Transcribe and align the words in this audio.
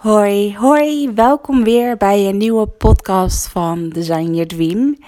Hoi, 0.00 0.56
hoi, 0.56 1.12
welkom 1.14 1.64
weer 1.64 1.96
bij 1.96 2.28
een 2.28 2.36
nieuwe 2.36 2.66
podcast 2.66 3.48
van 3.48 3.88
Design 3.88 4.30
Your 4.30 4.46
Dream. 4.46 4.98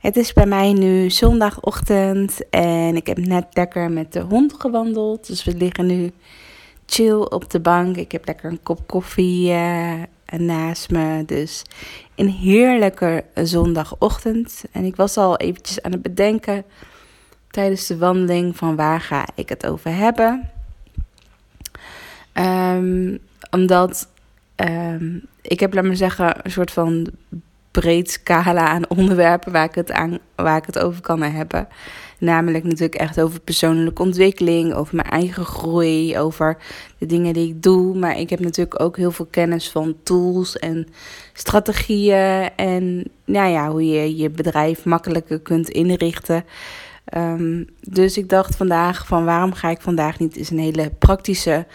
Het 0.00 0.16
is 0.16 0.32
bij 0.32 0.46
mij 0.46 0.72
nu 0.72 1.10
zondagochtend 1.10 2.48
en 2.50 2.96
ik 2.96 3.06
heb 3.06 3.18
net 3.18 3.46
lekker 3.52 3.90
met 3.90 4.12
de 4.12 4.20
hond 4.20 4.54
gewandeld. 4.58 5.26
Dus 5.26 5.44
we 5.44 5.54
liggen 5.54 5.86
nu 5.86 6.10
chill 6.86 7.14
op 7.14 7.50
de 7.50 7.60
bank. 7.60 7.96
Ik 7.96 8.12
heb 8.12 8.26
lekker 8.26 8.50
een 8.50 8.62
kop 8.62 8.86
koffie 8.86 9.52
eh, 9.52 10.02
naast 10.36 10.90
me. 10.90 11.22
Dus 11.26 11.62
een 12.14 12.30
heerlijke 12.30 13.24
zondagochtend. 13.34 14.64
En 14.72 14.84
ik 14.84 14.96
was 14.96 15.16
al 15.16 15.36
eventjes 15.36 15.82
aan 15.82 15.92
het 15.92 16.02
bedenken 16.02 16.64
tijdens 17.50 17.86
de 17.86 17.98
wandeling 17.98 18.56
van 18.56 18.76
waar 18.76 19.00
ga 19.00 19.26
ik 19.34 19.48
het 19.48 19.66
over 19.66 19.96
hebben. 19.96 20.50
Ehm, 22.32 23.16
omdat 23.50 24.08
ehm, 24.56 25.18
ik 25.42 25.60
heb, 25.60 25.74
laat 25.74 25.84
maar 25.84 25.96
zeggen, 25.96 26.36
een 26.42 26.50
soort 26.50 26.70
van 26.70 27.08
breed 27.70 28.10
scala 28.10 28.68
aan 28.68 28.88
onderwerpen 28.98 29.52
waar 29.52 29.64
ik 29.64 29.74
het, 29.74 29.92
aan, 29.92 30.18
waar 30.34 30.56
ik 30.56 30.66
het 30.66 30.78
over 30.78 31.00
kan 31.00 31.22
hebben. 31.22 31.68
Namelijk 32.18 32.64
natuurlijk 32.64 32.94
echt 32.94 33.20
over 33.20 33.40
persoonlijke 33.40 34.02
ontwikkeling, 34.02 34.74
over 34.74 34.96
mijn 34.96 35.08
eigen 35.08 35.44
groei, 35.44 36.18
over 36.18 36.56
de 36.98 37.06
dingen 37.06 37.32
die 37.32 37.48
ik 37.48 37.62
doe. 37.62 37.96
Maar 37.96 38.18
ik 38.18 38.30
heb 38.30 38.40
natuurlijk 38.40 38.80
ook 38.80 38.96
heel 38.96 39.10
veel 39.10 39.26
kennis 39.30 39.70
van 39.70 39.96
tools 40.02 40.58
en 40.58 40.86
strategieën. 41.32 42.50
En 42.56 43.04
nou 43.24 43.50
ja, 43.50 43.70
hoe 43.70 43.86
je 43.86 44.16
je 44.16 44.30
bedrijf 44.30 44.84
makkelijker 44.84 45.40
kunt 45.40 45.68
inrichten. 45.68 46.44
Um, 47.16 47.66
dus 47.80 48.16
ik 48.18 48.28
dacht 48.28 48.56
vandaag 48.56 49.06
van 49.06 49.24
waarom 49.24 49.52
ga 49.52 49.70
ik 49.70 49.80
vandaag 49.80 50.18
niet 50.18 50.36
eens 50.36 50.50
een 50.50 50.58
hele 50.58 50.90
praktische 50.98 51.66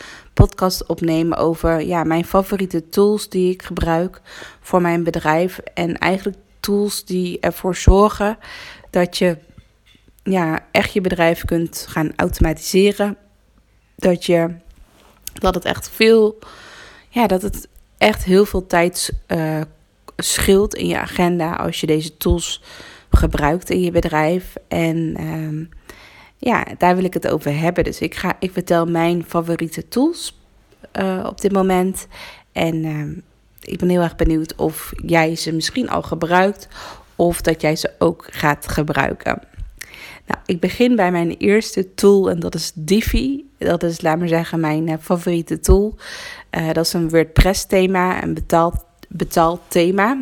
podcast 0.45 0.85
opnemen 0.85 1.37
over 1.37 1.81
ja, 1.81 2.03
mijn 2.03 2.25
favoriete 2.25 2.89
tools 2.89 3.29
die 3.29 3.51
ik 3.53 3.63
gebruik 3.63 4.21
voor 4.61 4.81
mijn 4.81 5.03
bedrijf. 5.03 5.57
En 5.73 5.97
eigenlijk 5.97 6.37
tools 6.59 7.05
die 7.05 7.39
ervoor 7.39 7.75
zorgen 7.75 8.37
dat 8.89 9.17
je 9.17 9.37
ja, 10.23 10.65
echt 10.71 10.93
je 10.93 11.01
bedrijf 11.01 11.45
kunt 11.45 11.85
gaan 11.89 12.11
automatiseren. 12.15 13.17
Dat, 13.95 14.25
je, 14.25 14.55
dat 15.33 15.55
het 15.55 15.65
echt 15.65 15.89
veel, 15.89 16.39
ja, 17.09 17.27
dat 17.27 17.41
het 17.41 17.67
echt 17.97 18.23
heel 18.23 18.45
veel 18.45 18.67
tijd 18.67 19.13
uh, 19.27 19.61
scheelt 20.17 20.75
in 20.75 20.87
je 20.87 20.99
agenda 20.99 21.55
als 21.55 21.79
je 21.79 21.87
deze 21.87 22.17
tools 22.17 22.63
gebruikt 23.09 23.69
in 23.69 23.81
je 23.81 23.91
bedrijf. 23.91 24.55
En 24.67 25.15
um, 25.19 25.69
ja, 26.39 26.65
daar 26.77 26.95
wil 26.95 27.03
ik 27.03 27.13
het 27.13 27.27
over 27.27 27.59
hebben. 27.59 27.83
Dus 27.83 27.99
ik, 27.99 28.15
ga, 28.15 28.35
ik 28.39 28.51
vertel 28.51 28.85
mijn 28.85 29.23
favoriete 29.27 29.87
tools 29.87 30.39
uh, 30.99 31.25
op 31.25 31.41
dit 31.41 31.51
moment. 31.51 32.07
En 32.51 32.75
uh, 32.85 33.17
ik 33.61 33.79
ben 33.79 33.89
heel 33.89 34.01
erg 34.01 34.15
benieuwd 34.15 34.55
of 34.55 34.91
jij 35.05 35.35
ze 35.35 35.53
misschien 35.53 35.89
al 35.89 36.01
gebruikt 36.01 36.67
of 37.15 37.41
dat 37.41 37.61
jij 37.61 37.75
ze 37.75 37.91
ook 37.97 38.27
gaat 38.31 38.67
gebruiken. 38.67 39.41
Nou, 40.25 40.41
ik 40.45 40.59
begin 40.59 40.95
bij 40.95 41.11
mijn 41.11 41.37
eerste 41.37 41.93
tool 41.93 42.29
en 42.29 42.39
dat 42.39 42.55
is 42.55 42.71
Divi. 42.75 43.45
Dat 43.57 43.83
is, 43.83 44.01
laat 44.01 44.19
maar 44.19 44.27
zeggen, 44.27 44.59
mijn 44.59 44.87
uh, 44.87 44.95
favoriete 45.01 45.59
tool. 45.59 45.95
Uh, 46.57 46.71
dat 46.71 46.85
is 46.85 46.93
een 46.93 47.09
WordPress 47.09 47.65
thema, 47.65 48.23
een 48.23 48.33
betaald, 48.33 48.75
betaald 49.07 49.61
thema. 49.67 50.17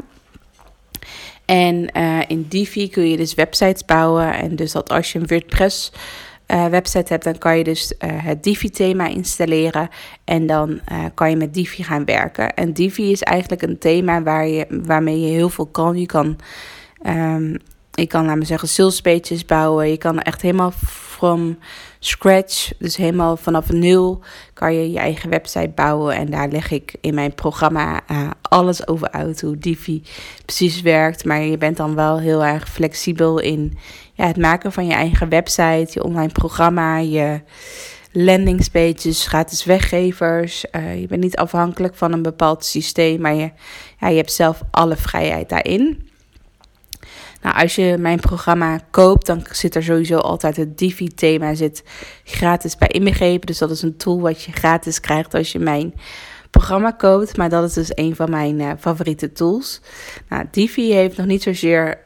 En 1.47 1.89
uh, 1.97 2.19
in 2.27 2.45
Divi 2.49 2.89
kun 2.89 3.09
je 3.09 3.17
dus 3.17 3.33
websites 3.33 3.85
bouwen. 3.85 4.33
En 4.33 4.55
dus 4.55 4.71
dat 4.71 4.89
als 4.89 5.11
je 5.11 5.19
een 5.19 5.27
WordPress 5.27 5.91
uh, 6.47 6.65
website 6.65 7.13
hebt, 7.13 7.23
dan 7.23 7.37
kan 7.37 7.57
je 7.57 7.63
dus 7.63 7.93
uh, 7.99 8.09
het 8.11 8.43
Divi-thema 8.43 9.07
installeren. 9.07 9.89
En 10.23 10.47
dan 10.47 10.79
kan 11.13 11.29
je 11.29 11.35
met 11.35 11.53
Divi 11.53 11.83
gaan 11.83 12.05
werken. 12.05 12.53
En 12.53 12.73
Divi 12.73 13.11
is 13.11 13.21
eigenlijk 13.21 13.61
een 13.61 13.77
thema 13.77 14.23
waar 14.23 14.47
je, 14.47 14.65
waarmee 14.69 15.19
je 15.19 15.27
heel 15.27 15.49
veel 15.49 15.65
kan. 15.65 15.99
Je 15.99 16.05
kan, 16.05 16.37
um, 17.07 17.57
kan 18.07 18.25
laten 18.25 18.39
we 18.39 18.45
zeggen, 18.45 18.67
sales 18.67 19.01
pages 19.01 19.45
bouwen. 19.45 19.89
Je 19.89 19.97
kan 19.97 20.19
echt 20.19 20.41
helemaal 20.41 20.73
from 21.17 21.57
scratch, 21.99 22.71
dus 22.79 22.95
helemaal 22.95 23.37
vanaf 23.37 23.71
nul, 23.71 24.23
kan 24.53 24.73
je 24.73 24.91
je 24.91 24.99
eigen 24.99 25.29
website 25.29 25.71
bouwen. 25.75 26.15
En 26.15 26.29
daar 26.29 26.47
leg 26.47 26.71
ik 26.71 26.95
in 27.01 27.13
mijn 27.13 27.33
programma 27.33 28.01
uh, 28.11 28.29
alles 28.41 28.87
over 28.87 29.11
uit, 29.11 29.41
hoe 29.41 29.57
Divi 29.57 30.03
precies 30.45 30.81
werkt. 30.81 31.25
Maar 31.25 31.41
je 31.41 31.57
bent 31.57 31.77
dan 31.77 31.95
wel 31.95 32.19
heel 32.19 32.45
erg 32.45 32.69
flexibel 32.69 33.39
in 33.39 33.77
ja, 34.13 34.27
het 34.27 34.37
maken 34.37 34.71
van 34.71 34.85
je 34.87 34.93
eigen 34.93 35.29
website, 35.29 35.87
je 35.89 36.03
online 36.03 36.31
programma, 36.31 36.97
je 36.97 37.41
landingspages, 38.11 39.27
gratis 39.27 39.63
weggevers. 39.63 40.65
Uh, 40.71 40.99
je 40.99 41.07
bent 41.07 41.21
niet 41.21 41.37
afhankelijk 41.37 41.95
van 41.95 42.13
een 42.13 42.21
bepaald 42.21 42.65
systeem, 42.65 43.21
maar 43.21 43.35
ja, 43.35 43.51
je 43.99 44.15
hebt 44.15 44.31
zelf 44.31 44.61
alle 44.71 44.95
vrijheid 44.95 45.49
daarin. 45.49 46.06
Nou, 47.47 47.59
als 47.59 47.75
je 47.75 47.97
mijn 47.99 48.19
programma 48.19 48.79
koopt, 48.91 49.25
dan 49.25 49.45
zit 49.51 49.75
er 49.75 49.83
sowieso 49.83 50.17
altijd 50.17 50.57
het 50.57 50.77
Divi-thema 50.77 51.53
zit 51.53 51.83
gratis 52.23 52.77
bij 52.77 52.87
inbegrepen. 52.87 53.47
Dus 53.47 53.57
dat 53.57 53.71
is 53.71 53.81
een 53.81 53.97
tool 53.97 54.19
wat 54.19 54.43
je 54.43 54.51
gratis 54.51 54.99
krijgt 54.99 55.33
als 55.33 55.51
je 55.51 55.59
mijn 55.59 55.93
programma 56.49 56.91
koopt. 56.91 57.37
Maar 57.37 57.49
dat 57.49 57.63
is 57.63 57.73
dus 57.73 57.91
een 57.93 58.15
van 58.15 58.29
mijn 58.29 58.59
uh, 58.59 58.71
favoriete 58.79 59.31
tools. 59.31 59.81
Nou, 60.29 60.45
Divi 60.51 60.93
heeft 60.93 61.17
nog 61.17 61.25
niet 61.25 61.43
zozeer 61.43 61.99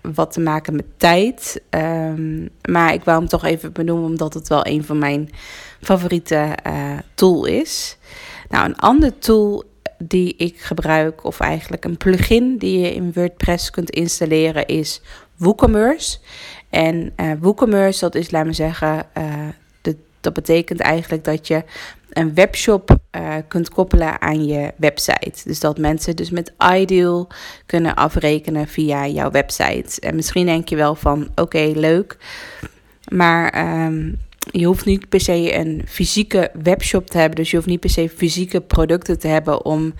wat 0.00 0.32
te 0.32 0.40
maken 0.40 0.76
met 0.76 0.86
tijd. 0.96 1.62
Um, 1.70 2.48
maar 2.68 2.92
ik 2.92 3.04
wou 3.04 3.18
hem 3.18 3.28
toch 3.28 3.44
even 3.44 3.72
benoemen, 3.72 4.06
omdat 4.06 4.34
het 4.34 4.48
wel 4.48 4.66
een 4.66 4.84
van 4.84 4.98
mijn 4.98 5.30
favoriete 5.80 6.56
uh, 6.66 6.98
tool 7.14 7.44
is. 7.44 7.96
Nou, 8.48 8.64
een 8.64 8.76
ander 8.76 9.18
tool 9.18 9.64
die 9.98 10.36
ik 10.36 10.60
gebruik, 10.60 11.24
of 11.24 11.40
eigenlijk 11.40 11.84
een 11.84 11.96
plugin 11.96 12.56
die 12.58 12.78
je 12.80 12.94
in 12.94 13.12
WordPress 13.12 13.70
kunt 13.70 13.90
installeren, 13.90 14.66
is 14.66 15.00
WooCommerce. 15.36 16.18
En 16.70 17.12
uh, 17.16 17.32
WooCommerce, 17.40 18.00
dat 18.00 18.14
is, 18.14 18.30
laat 18.30 18.46
me 18.46 18.52
zeggen, 18.52 19.06
de, 19.82 19.96
dat 20.20 20.32
betekent 20.32 20.80
eigenlijk 20.80 21.24
dat 21.24 21.46
je 21.46 21.64
een 22.10 22.34
webshop 22.34 22.96
uh, 23.16 23.34
kunt 23.48 23.68
koppelen 23.68 24.20
aan 24.20 24.46
je 24.46 24.72
website. 24.76 25.40
Dus 25.44 25.60
dat 25.60 25.78
mensen 25.78 26.16
dus 26.16 26.30
met 26.30 26.52
Ideal 26.72 27.28
kunnen 27.66 27.94
afrekenen 27.94 28.68
via 28.68 29.06
jouw 29.06 29.30
website. 29.30 30.00
En 30.00 30.14
misschien 30.14 30.46
denk 30.46 30.68
je 30.68 30.76
wel 30.76 30.94
van, 30.94 31.28
oké, 31.34 31.72
leuk. 31.74 32.16
Maar 33.08 33.76
um, 33.86 34.18
je 34.50 34.66
hoeft 34.66 34.84
niet 34.84 35.08
per 35.08 35.20
se 35.20 35.54
een 35.54 35.82
fysieke 35.86 36.50
webshop 36.62 37.10
te 37.10 37.18
hebben. 37.18 37.36
Dus 37.36 37.50
je 37.50 37.56
hoeft 37.56 37.68
niet 37.68 37.80
per 37.80 37.90
se 37.90 38.08
fysieke 38.08 38.60
producten 38.60 39.18
te 39.18 39.28
hebben 39.28 39.64
om 39.64 39.94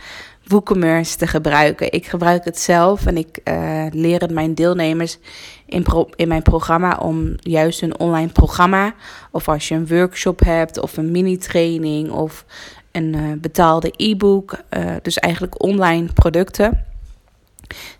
WooCommerce 0.46 1.16
te 1.16 1.26
gebruiken. 1.26 1.92
Ik 1.92 2.06
gebruik 2.06 2.44
het 2.44 2.58
zelf 2.58 3.06
en 3.06 3.16
ik 3.16 3.40
uh, 3.44 3.86
leer 3.90 4.20
het 4.20 4.30
mijn 4.30 4.54
deelnemers 4.54 5.18
in, 5.66 5.86
in 6.16 6.28
mijn 6.28 6.42
programma 6.42 6.96
om 6.96 7.34
juist 7.36 7.82
een 7.82 7.98
online 7.98 8.32
programma. 8.32 8.94
Of 9.30 9.48
als 9.48 9.68
je 9.68 9.74
een 9.74 9.86
workshop 9.86 10.40
hebt 10.40 10.78
of 10.80 10.96
een 10.96 11.10
mini-training 11.10 12.10
of 12.10 12.44
een 12.92 13.14
uh, 13.16 13.32
betaalde 13.38 13.92
e-book. 13.96 14.58
Uh, 14.70 14.94
dus 15.02 15.18
eigenlijk 15.18 15.62
online 15.62 16.12
producten 16.12 16.84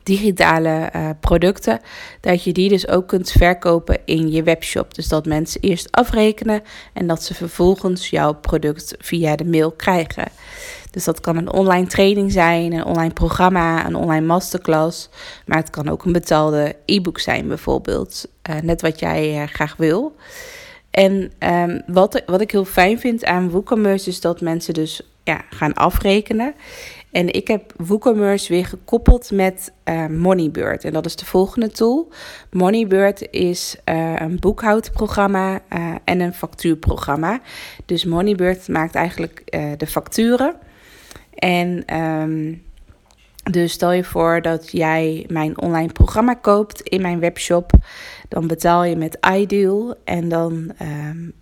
digitale 0.03 0.91
uh, 0.97 1.11
producten, 1.21 1.81
dat 2.21 2.45
je 2.45 2.53
die 2.53 2.69
dus 2.69 2.89
ook 2.89 3.09
kunt 3.09 3.31
verkopen 3.31 3.99
in 4.05 4.31
je 4.31 4.43
webshop. 4.43 4.95
Dus 4.95 5.09
dat 5.09 5.27
mensen 5.27 5.61
eerst 5.61 5.89
afrekenen 5.91 6.63
en 6.93 7.07
dat 7.07 7.23
ze 7.23 7.35
vervolgens 7.35 8.11
jouw 8.11 8.35
product 8.35 8.95
via 8.99 9.37
de 9.37 9.45
mail 9.45 9.73
krijgen. 9.73 10.29
Dus 10.91 11.05
dat 11.05 11.21
kan 11.21 11.37
een 11.37 11.53
online 11.53 11.87
training 11.87 12.33
zijn, 12.33 12.73
een 12.73 12.85
online 12.85 13.13
programma, 13.13 13.87
een 13.87 13.95
online 13.95 14.27
masterclass. 14.27 15.09
Maar 15.47 15.59
het 15.59 15.71
kan 15.71 15.89
ook 15.89 16.05
een 16.05 16.13
betaalde 16.13 16.77
e-book 16.85 17.19
zijn, 17.19 17.49
bijvoorbeeld. 17.49 18.29
Uh, 18.51 18.57
net 18.63 18.81
wat 18.81 18.99
jij 18.99 19.43
uh, 19.43 19.47
graag 19.47 19.77
wil. 19.77 20.17
En 20.91 21.33
um, 21.39 21.83
wat, 21.87 22.23
wat 22.27 22.41
ik 22.41 22.51
heel 22.51 22.65
fijn 22.65 23.01
vind 23.01 23.25
aan 23.25 23.51
WooCommerce 23.51 24.09
is 24.09 24.21
dat 24.21 24.41
mensen 24.41 24.75
dus 24.75 25.14
ja, 25.25 25.45
gaan 25.51 25.75
afrekenen. 25.75 26.55
En 27.11 27.33
ik 27.33 27.49
heb 27.49 27.73
WooCommerce 27.77 28.53
weer 28.53 28.67
gekoppeld 28.67 29.31
met 29.31 29.73
uh, 29.85 30.07
Moneybird. 30.07 30.85
En 30.85 30.93
dat 30.93 31.07
is 31.07 31.17
de 31.17 31.25
volgende 31.25 31.71
tool. 31.71 32.13
Moneybird 32.51 33.27
is 33.31 33.77
uh, 33.85 34.15
een 34.19 34.39
boekhoudprogramma 34.41 35.61
uh, 35.73 35.95
en 36.05 36.21
een 36.21 36.35
factuurprogramma. 36.35 37.41
Dus 37.87 38.05
Moneybird 38.05 38.69
maakt 38.69 38.95
eigenlijk 38.95 39.43
de 39.77 39.87
facturen. 39.87 40.57
En 41.35 41.97
um, 42.01 42.63
dus 43.51 43.73
stel 43.73 43.93
je 43.93 44.05
voor 44.05 44.43
dat 44.43 44.71
jij 44.71 45.27
mijn 45.29 45.61
online 45.61 45.93
programma 45.93 46.35
koopt 46.35 46.81
in 46.81 47.03
mijn 47.03 47.21
webshop. 47.21 47.73
Dan 48.29 48.47
betaal 48.47 48.85
je 48.85 48.97
met 48.97 49.19
iDeal 49.37 49.95
en 50.05 50.29
dan 50.29 50.73
um, 50.83 51.35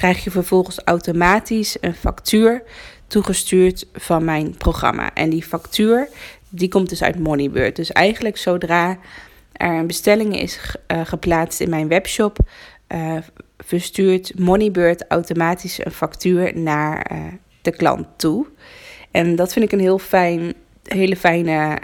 krijg 0.00 0.24
je 0.24 0.30
vervolgens 0.30 0.80
automatisch 0.84 1.76
een 1.80 1.94
factuur 1.94 2.62
toegestuurd 3.06 3.86
van 3.92 4.24
mijn 4.24 4.56
programma. 4.56 5.14
En 5.14 5.30
die 5.30 5.42
factuur, 5.42 6.08
die 6.48 6.68
komt 6.68 6.88
dus 6.88 7.02
uit 7.02 7.18
Moneybird. 7.18 7.76
Dus 7.76 7.92
eigenlijk 7.92 8.36
zodra 8.36 8.98
er 9.52 9.74
een 9.74 9.86
bestelling 9.86 10.40
is 10.40 10.60
uh, 10.92 11.00
geplaatst 11.04 11.60
in 11.60 11.70
mijn 11.70 11.88
webshop, 11.88 12.38
uh, 12.88 13.16
verstuurt 13.58 14.38
Moneybird 14.38 15.04
automatisch 15.08 15.84
een 15.84 15.92
factuur 15.92 16.58
naar 16.58 17.10
uh, 17.12 17.18
de 17.62 17.76
klant 17.76 18.06
toe. 18.16 18.46
En 19.10 19.36
dat 19.36 19.52
vind 19.52 19.64
ik 19.64 19.72
een 19.72 19.80
heel 19.80 19.98
fijn, 19.98 20.54
hele 20.82 21.16
fijne, 21.16 21.78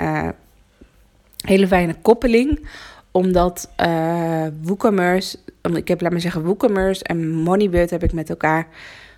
hele 1.45 1.67
fijne 1.67 1.95
koppeling 2.03 2.69
omdat 3.17 3.71
uh, 3.81 4.47
WooCommerce, 4.63 5.39
ik 5.75 5.89
heb 5.89 6.01
laat 6.01 6.11
maar 6.11 6.21
zeggen 6.21 6.43
WooCommerce 6.43 7.05
en 7.05 7.31
Moneybird 7.31 7.91
heb 7.91 8.03
ik 8.03 8.13
met 8.13 8.31
elkaar 8.31 8.69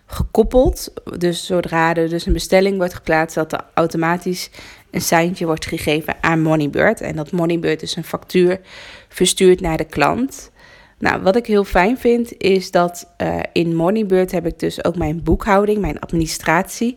gekoppeld. 0.06 0.93
Dus 1.17 1.47
zodra 1.47 1.95
er 1.95 2.09
dus 2.09 2.27
een 2.27 2.33
bestelling 2.33 2.77
wordt 2.77 2.95
geplaatst, 2.95 3.35
dat 3.35 3.53
er 3.53 3.65
automatisch 3.75 4.50
een 4.91 5.00
seintje 5.00 5.47
wordt 5.47 5.67
gegeven 5.67 6.17
aan 6.21 6.41
Moneybird. 6.41 7.00
En 7.00 7.17
dat 7.17 7.33
Moneybird 7.33 7.81
dus 7.81 7.97
een 7.97 8.05
factuur 8.05 8.61
verstuurt 9.09 9.61
naar 9.61 9.77
de 9.77 9.85
klant. 9.85 10.50
Nou, 10.99 11.23
wat 11.23 11.37
ik 11.37 11.47
heel 11.47 11.65
fijn 11.65 11.99
vind, 11.99 12.33
is 12.37 12.71
dat 12.71 13.15
uh, 13.23 13.39
in 13.53 13.77
Moneybird 13.77 14.31
heb 14.31 14.47
ik 14.47 14.59
dus 14.59 14.85
ook 14.85 14.97
mijn 14.97 15.23
boekhouding, 15.23 15.79
mijn 15.81 16.00
administratie. 16.00 16.97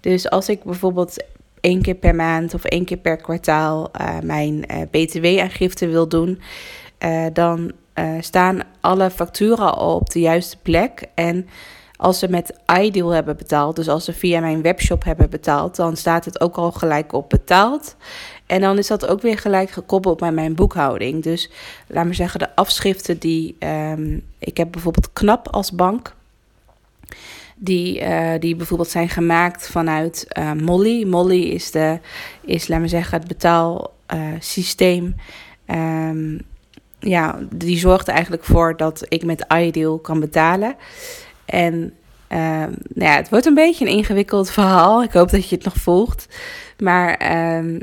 Dus 0.00 0.30
als 0.30 0.48
ik 0.48 0.64
bijvoorbeeld 0.64 1.16
één 1.62 1.82
keer 1.82 1.94
per 1.94 2.14
maand 2.14 2.54
of 2.54 2.64
één 2.64 2.84
keer 2.84 2.96
per 2.96 3.16
kwartaal 3.16 3.90
uh, 4.00 4.18
mijn 4.22 4.64
uh, 4.70 4.80
BTW-aangifte 4.90 5.88
wil 5.88 6.08
doen, 6.08 6.40
dan 7.32 7.72
staan 8.20 8.60
alle 8.80 9.10
facturen 9.10 9.74
al 9.74 9.94
op 9.94 10.10
de 10.10 10.20
juiste 10.20 10.56
plek. 10.62 11.04
En 11.14 11.48
als 11.96 12.18
ze 12.18 12.28
met 12.28 12.58
iDeal 12.80 13.10
hebben 13.10 13.36
betaald, 13.36 13.76
dus 13.76 13.88
als 13.88 14.04
ze 14.04 14.12
via 14.12 14.40
mijn 14.40 14.62
webshop 14.62 15.04
hebben 15.04 15.30
betaald, 15.30 15.76
dan 15.76 15.96
staat 15.96 16.24
het 16.24 16.40
ook 16.40 16.56
al 16.56 16.72
gelijk 16.72 17.12
op 17.12 17.28
betaald. 17.28 17.96
En 18.46 18.60
dan 18.60 18.78
is 18.78 18.86
dat 18.86 19.06
ook 19.06 19.22
weer 19.22 19.38
gelijk 19.38 19.70
gekoppeld 19.70 20.20
met 20.20 20.32
mijn 20.34 20.54
boekhouding. 20.54 21.22
Dus 21.22 21.50
laat 21.86 22.04
maar 22.04 22.14
zeggen, 22.14 22.38
de 22.38 22.56
afschriften 22.56 23.18
die. 23.18 23.56
Um, 23.58 24.24
ik 24.38 24.56
heb 24.56 24.72
bijvoorbeeld 24.72 25.12
Knap 25.12 25.48
als 25.48 25.72
bank. 25.72 26.14
Die, 27.64 28.00
uh, 28.00 28.32
die 28.38 28.56
bijvoorbeeld 28.56 28.88
zijn 28.88 29.08
gemaakt 29.08 29.68
vanuit 29.68 30.26
uh, 30.38 30.52
Molly. 30.52 31.04
Molly 31.06 31.42
is, 31.42 31.70
de, 31.70 31.98
is, 32.44 32.68
laat 32.68 32.78
maar 32.78 32.88
zeggen, 32.88 33.18
het 33.18 33.28
betaalsysteem. 33.28 35.14
Um, 35.66 36.40
ja, 36.98 37.38
die 37.54 37.78
zorgt 37.78 38.08
eigenlijk 38.08 38.44
voor 38.44 38.76
dat 38.76 39.06
ik 39.08 39.24
met 39.24 39.46
iDeal 39.48 39.98
kan 39.98 40.20
betalen. 40.20 40.76
En 41.44 41.92
uh, 42.28 42.38
nou 42.94 43.10
ja, 43.10 43.16
het 43.16 43.28
wordt 43.28 43.46
een 43.46 43.54
beetje 43.54 43.84
een 43.84 43.96
ingewikkeld 43.96 44.50
verhaal. 44.50 45.02
Ik 45.02 45.12
hoop 45.12 45.30
dat 45.30 45.48
je 45.48 45.54
het 45.54 45.64
nog 45.64 45.76
volgt. 45.76 46.26
Maar 46.78 47.32
uh, 47.32 47.80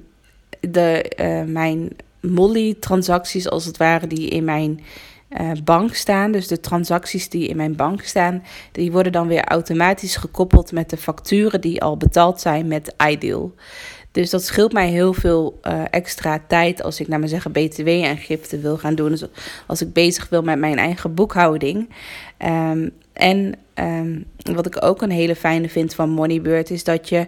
de, 0.59 1.11
uh, 1.19 1.53
mijn 1.53 1.89
Molly-transacties, 2.19 3.49
als 3.49 3.65
het 3.65 3.77
ware, 3.77 4.07
die 4.07 4.29
in 4.29 4.43
mijn 4.43 4.79
uh, 5.29 5.51
bank 5.63 5.93
staan, 5.93 6.31
dus 6.31 6.47
de 6.47 6.59
transacties 6.59 7.29
die 7.29 7.47
in 7.47 7.55
mijn 7.55 7.75
bank 7.75 8.01
staan, 8.01 8.43
die 8.71 8.91
worden 8.91 9.11
dan 9.11 9.27
weer 9.27 9.43
automatisch 9.43 10.15
gekoppeld 10.15 10.71
met 10.71 10.89
de 10.89 10.97
facturen 10.97 11.61
die 11.61 11.81
al 11.81 11.97
betaald 11.97 12.41
zijn 12.41 12.67
met 12.67 12.93
iDeal. 13.07 13.53
Dus 14.11 14.29
dat 14.29 14.43
scheelt 14.43 14.73
mij 14.73 14.89
heel 14.89 15.13
veel 15.13 15.59
uh, 15.63 15.81
extra 15.89 16.41
tijd 16.47 16.83
als 16.83 16.99
ik 16.99 17.07
naar 17.07 17.19
mijn 17.19 17.31
zeggen 17.31 17.51
BTW-aangifte 17.51 18.59
wil 18.59 18.77
gaan 18.77 18.95
doen. 18.95 19.09
Dus 19.09 19.25
als 19.67 19.81
ik 19.81 19.93
bezig 19.93 20.29
wil 20.29 20.41
met 20.41 20.59
mijn 20.59 20.77
eigen 20.77 21.13
boekhouding. 21.13 21.89
Um, 22.45 22.91
en 23.13 23.53
um, 23.75 24.25
wat 24.53 24.65
ik 24.65 24.83
ook 24.83 25.01
een 25.01 25.11
hele 25.11 25.35
fijne 25.35 25.69
vind 25.69 25.95
van 25.95 26.09
Moneybird 26.09 26.69
is 26.69 26.83
dat 26.83 27.09
je 27.09 27.27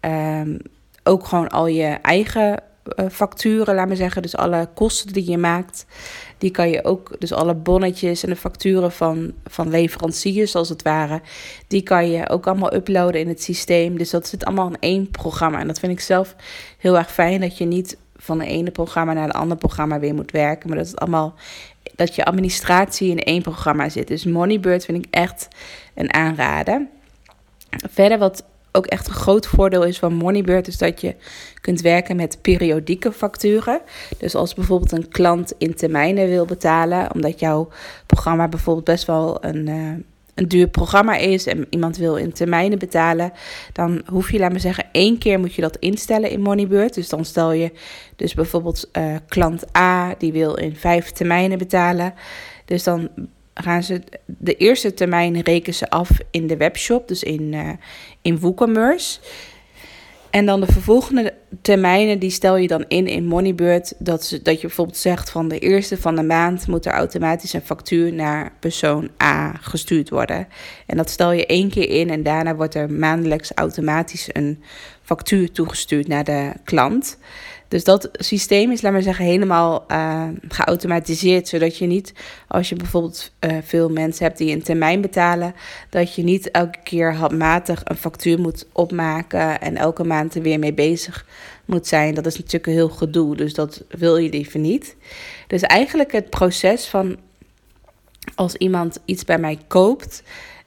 um, 0.00 0.58
ook 1.02 1.26
gewoon 1.26 1.48
al 1.48 1.66
je 1.66 1.98
eigen 2.02 2.62
facturen, 3.10 3.74
laat 3.74 3.86
maar 3.86 3.96
zeggen, 3.96 4.22
dus 4.22 4.36
alle 4.36 4.68
kosten 4.74 5.12
die 5.12 5.30
je 5.30 5.38
maakt, 5.38 5.86
die 6.38 6.50
kan 6.50 6.70
je 6.70 6.84
ook, 6.84 7.16
dus 7.18 7.32
alle 7.32 7.54
bonnetjes 7.54 8.22
en 8.22 8.28
de 8.28 8.36
facturen 8.36 8.92
van, 8.92 9.32
van 9.44 9.70
leveranciers 9.70 10.54
als 10.54 10.68
het 10.68 10.82
ware, 10.82 11.20
die 11.68 11.82
kan 11.82 12.10
je 12.10 12.28
ook 12.28 12.46
allemaal 12.46 12.74
uploaden 12.74 13.20
in 13.20 13.28
het 13.28 13.42
systeem. 13.42 13.98
Dus 13.98 14.10
dat 14.10 14.26
zit 14.26 14.44
allemaal 14.44 14.68
in 14.68 14.76
één 14.80 15.10
programma. 15.10 15.60
En 15.60 15.66
dat 15.66 15.78
vind 15.78 15.92
ik 15.92 16.00
zelf 16.00 16.36
heel 16.78 16.98
erg 16.98 17.12
fijn, 17.12 17.40
dat 17.40 17.58
je 17.58 17.64
niet 17.64 17.96
van 18.16 18.38
de 18.38 18.46
ene 18.46 18.70
programma 18.70 19.12
naar 19.12 19.26
het 19.26 19.36
andere 19.36 19.60
programma 19.60 19.98
weer 19.98 20.14
moet 20.14 20.30
werken, 20.30 20.68
maar 20.68 20.78
dat 20.78 20.86
het 20.86 21.00
allemaal 21.00 21.34
dat 21.94 22.14
je 22.14 22.24
administratie 22.24 23.10
in 23.10 23.18
één 23.18 23.42
programma 23.42 23.88
zit. 23.88 24.08
Dus 24.08 24.24
Moneybird 24.24 24.84
vind 24.84 25.06
ik 25.06 25.14
echt 25.14 25.48
een 25.94 26.12
aanrader. 26.12 26.86
Verder 27.70 28.18
wat 28.18 28.44
ook 28.72 28.86
echt 28.86 29.08
een 29.08 29.14
groot 29.14 29.46
voordeel 29.46 29.84
is 29.84 29.98
van 29.98 30.14
Moneybird 30.14 30.68
is 30.68 30.78
dat 30.78 31.00
je 31.00 31.14
kunt 31.60 31.80
werken 31.80 32.16
met 32.16 32.38
periodieke 32.40 33.12
facturen. 33.12 33.80
Dus 34.18 34.34
als 34.34 34.54
bijvoorbeeld 34.54 34.92
een 34.92 35.08
klant 35.08 35.54
in 35.58 35.74
termijnen 35.74 36.28
wil 36.28 36.44
betalen, 36.44 37.14
omdat 37.14 37.40
jouw 37.40 37.68
programma 38.06 38.48
bijvoorbeeld 38.48 38.84
best 38.84 39.04
wel 39.04 39.44
een, 39.44 39.68
uh, 39.68 39.92
een 40.34 40.48
duur 40.48 40.68
programma 40.68 41.16
is 41.16 41.46
en 41.46 41.66
iemand 41.70 41.96
wil 41.96 42.16
in 42.16 42.32
termijnen 42.32 42.78
betalen, 42.78 43.32
dan 43.72 44.02
hoef 44.06 44.30
je, 44.30 44.38
laat 44.38 44.50
maar 44.50 44.60
zeggen, 44.60 44.84
één 44.92 45.18
keer 45.18 45.38
moet 45.38 45.54
je 45.54 45.62
dat 45.62 45.76
instellen 45.76 46.30
in 46.30 46.40
Moneybird. 46.40 46.94
Dus 46.94 47.08
dan 47.08 47.24
stel 47.24 47.52
je 47.52 47.72
dus 48.16 48.34
bijvoorbeeld 48.34 48.88
uh, 48.92 49.16
klant 49.28 49.76
A, 49.76 50.14
die 50.18 50.32
wil 50.32 50.54
in 50.54 50.76
vijf 50.76 51.10
termijnen 51.10 51.58
betalen. 51.58 52.14
Dus 52.64 52.82
dan 52.82 53.08
gaan 53.54 53.82
ze 53.82 54.00
de 54.26 54.56
eerste 54.56 54.94
termijn 54.94 55.40
rekenen 55.40 55.74
ze 55.74 55.90
af 55.90 56.10
in 56.30 56.46
de 56.46 56.56
webshop, 56.56 57.08
dus 57.08 57.22
in, 57.22 57.52
uh, 57.52 57.70
in 58.22 58.38
WooCommerce. 58.38 59.20
En 60.32 60.46
dan 60.46 60.60
de 60.60 60.66
vervolgende 60.66 61.34
termijnen, 61.62 62.18
die 62.18 62.30
stel 62.30 62.56
je 62.56 62.68
dan 62.68 62.84
in 62.88 63.06
in 63.06 63.26
Moneybird. 63.26 63.94
Dat, 63.98 64.24
ze, 64.24 64.42
dat 64.42 64.60
je 64.60 64.66
bijvoorbeeld 64.66 64.96
zegt 64.96 65.30
van 65.30 65.48
de 65.48 65.58
eerste 65.58 65.96
van 65.96 66.16
de 66.16 66.22
maand 66.22 66.66
moet 66.66 66.86
er 66.86 66.92
automatisch 66.92 67.52
een 67.52 67.60
factuur 67.60 68.12
naar 68.12 68.52
persoon 68.60 69.10
A 69.22 69.52
gestuurd 69.60 70.10
worden. 70.10 70.48
En 70.86 70.96
dat 70.96 71.10
stel 71.10 71.32
je 71.32 71.46
één 71.46 71.70
keer 71.70 71.88
in 71.88 72.10
en 72.10 72.22
daarna 72.22 72.54
wordt 72.54 72.74
er 72.74 72.90
maandelijks 72.90 73.52
automatisch 73.54 74.28
een 74.32 74.62
factuur 75.02 75.50
toegestuurd 75.52 76.08
naar 76.08 76.24
de 76.24 76.52
klant. 76.64 77.18
Dus 77.72 77.84
dat 77.84 78.08
systeem 78.12 78.70
is, 78.70 78.82
laat 78.82 78.92
maar 78.92 79.02
zeggen, 79.02 79.24
helemaal 79.24 79.84
uh, 79.88 80.28
geautomatiseerd. 80.48 81.48
Zodat 81.48 81.78
je 81.78 81.86
niet, 81.86 82.12
als 82.48 82.68
je 82.68 82.74
bijvoorbeeld 82.74 83.32
uh, 83.40 83.56
veel 83.62 83.88
mensen 83.88 84.24
hebt 84.24 84.38
die 84.38 84.54
een 84.54 84.62
termijn 84.62 85.00
betalen, 85.00 85.54
dat 85.90 86.14
je 86.14 86.22
niet 86.22 86.50
elke 86.50 86.78
keer 86.82 87.14
handmatig 87.14 87.80
een 87.84 87.96
factuur 87.96 88.40
moet 88.40 88.66
opmaken 88.72 89.60
en 89.60 89.76
elke 89.76 90.04
maand 90.04 90.34
er 90.34 90.42
weer 90.42 90.58
mee 90.58 90.72
bezig 90.72 91.26
moet 91.64 91.86
zijn. 91.86 92.14
Dat 92.14 92.26
is 92.26 92.36
natuurlijk 92.36 92.66
een 92.66 92.72
heel 92.72 92.88
gedoe, 92.88 93.36
dus 93.36 93.54
dat 93.54 93.84
wil 93.88 94.16
je 94.16 94.30
liever 94.30 94.60
niet. 94.60 94.96
Dus 95.46 95.62
eigenlijk 95.62 96.12
het 96.12 96.30
proces 96.30 96.86
van 96.86 97.16
als 98.34 98.54
iemand 98.54 98.98
iets 99.04 99.24
bij 99.24 99.38
mij 99.38 99.58
koopt, 99.66 100.22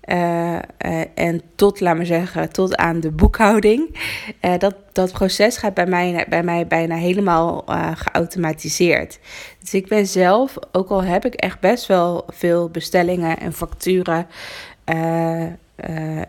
uh, 0.06 0.54
uh, 0.86 1.02
en 1.16 1.42
tot, 1.56 1.80
laat 1.80 1.96
maar 1.96 2.06
zeggen, 2.06 2.52
tot 2.52 2.76
aan 2.76 3.00
de 3.00 3.12
boekhouding. 3.12 3.98
Uh, 4.42 4.58
dat, 4.58 4.76
dat 4.92 5.12
proces 5.12 5.58
gaat 5.58 5.74
bij 5.74 5.86
mij, 5.86 6.26
bij 6.30 6.44
mij 6.44 6.68
bijna 6.68 6.96
helemaal 6.96 7.64
geautomatiseerd. 7.96 9.20
Dus 9.60 9.74
ik 9.74 9.88
ben 9.88 10.08
zelf, 10.08 10.58
ook 10.72 10.90
al 10.90 11.04
heb 11.04 11.26
ik 11.26 11.34
echt 11.34 11.60
best 11.60 11.86
wel 11.86 12.26
veel 12.28 12.70
bestellingen 12.70 13.40
en 13.40 13.54
facturen 13.54 14.28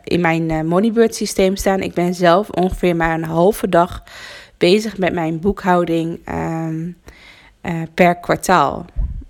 in 0.04 0.20
mijn 0.20 0.66
Moneybird 0.66 1.14
systeem 1.14 1.56
staan. 1.56 1.80
Ik 1.80 1.94
ben 1.94 2.14
zelf 2.14 2.50
ongeveer 2.50 2.96
maar 2.96 3.14
een 3.14 3.24
halve 3.24 3.68
dag 3.68 4.02
bezig 4.58 4.98
met 4.98 5.12
mijn 5.12 5.40
boekhouding 5.40 6.18
um, 6.28 6.96
per 7.94 8.16
kwartaal. 8.16 8.84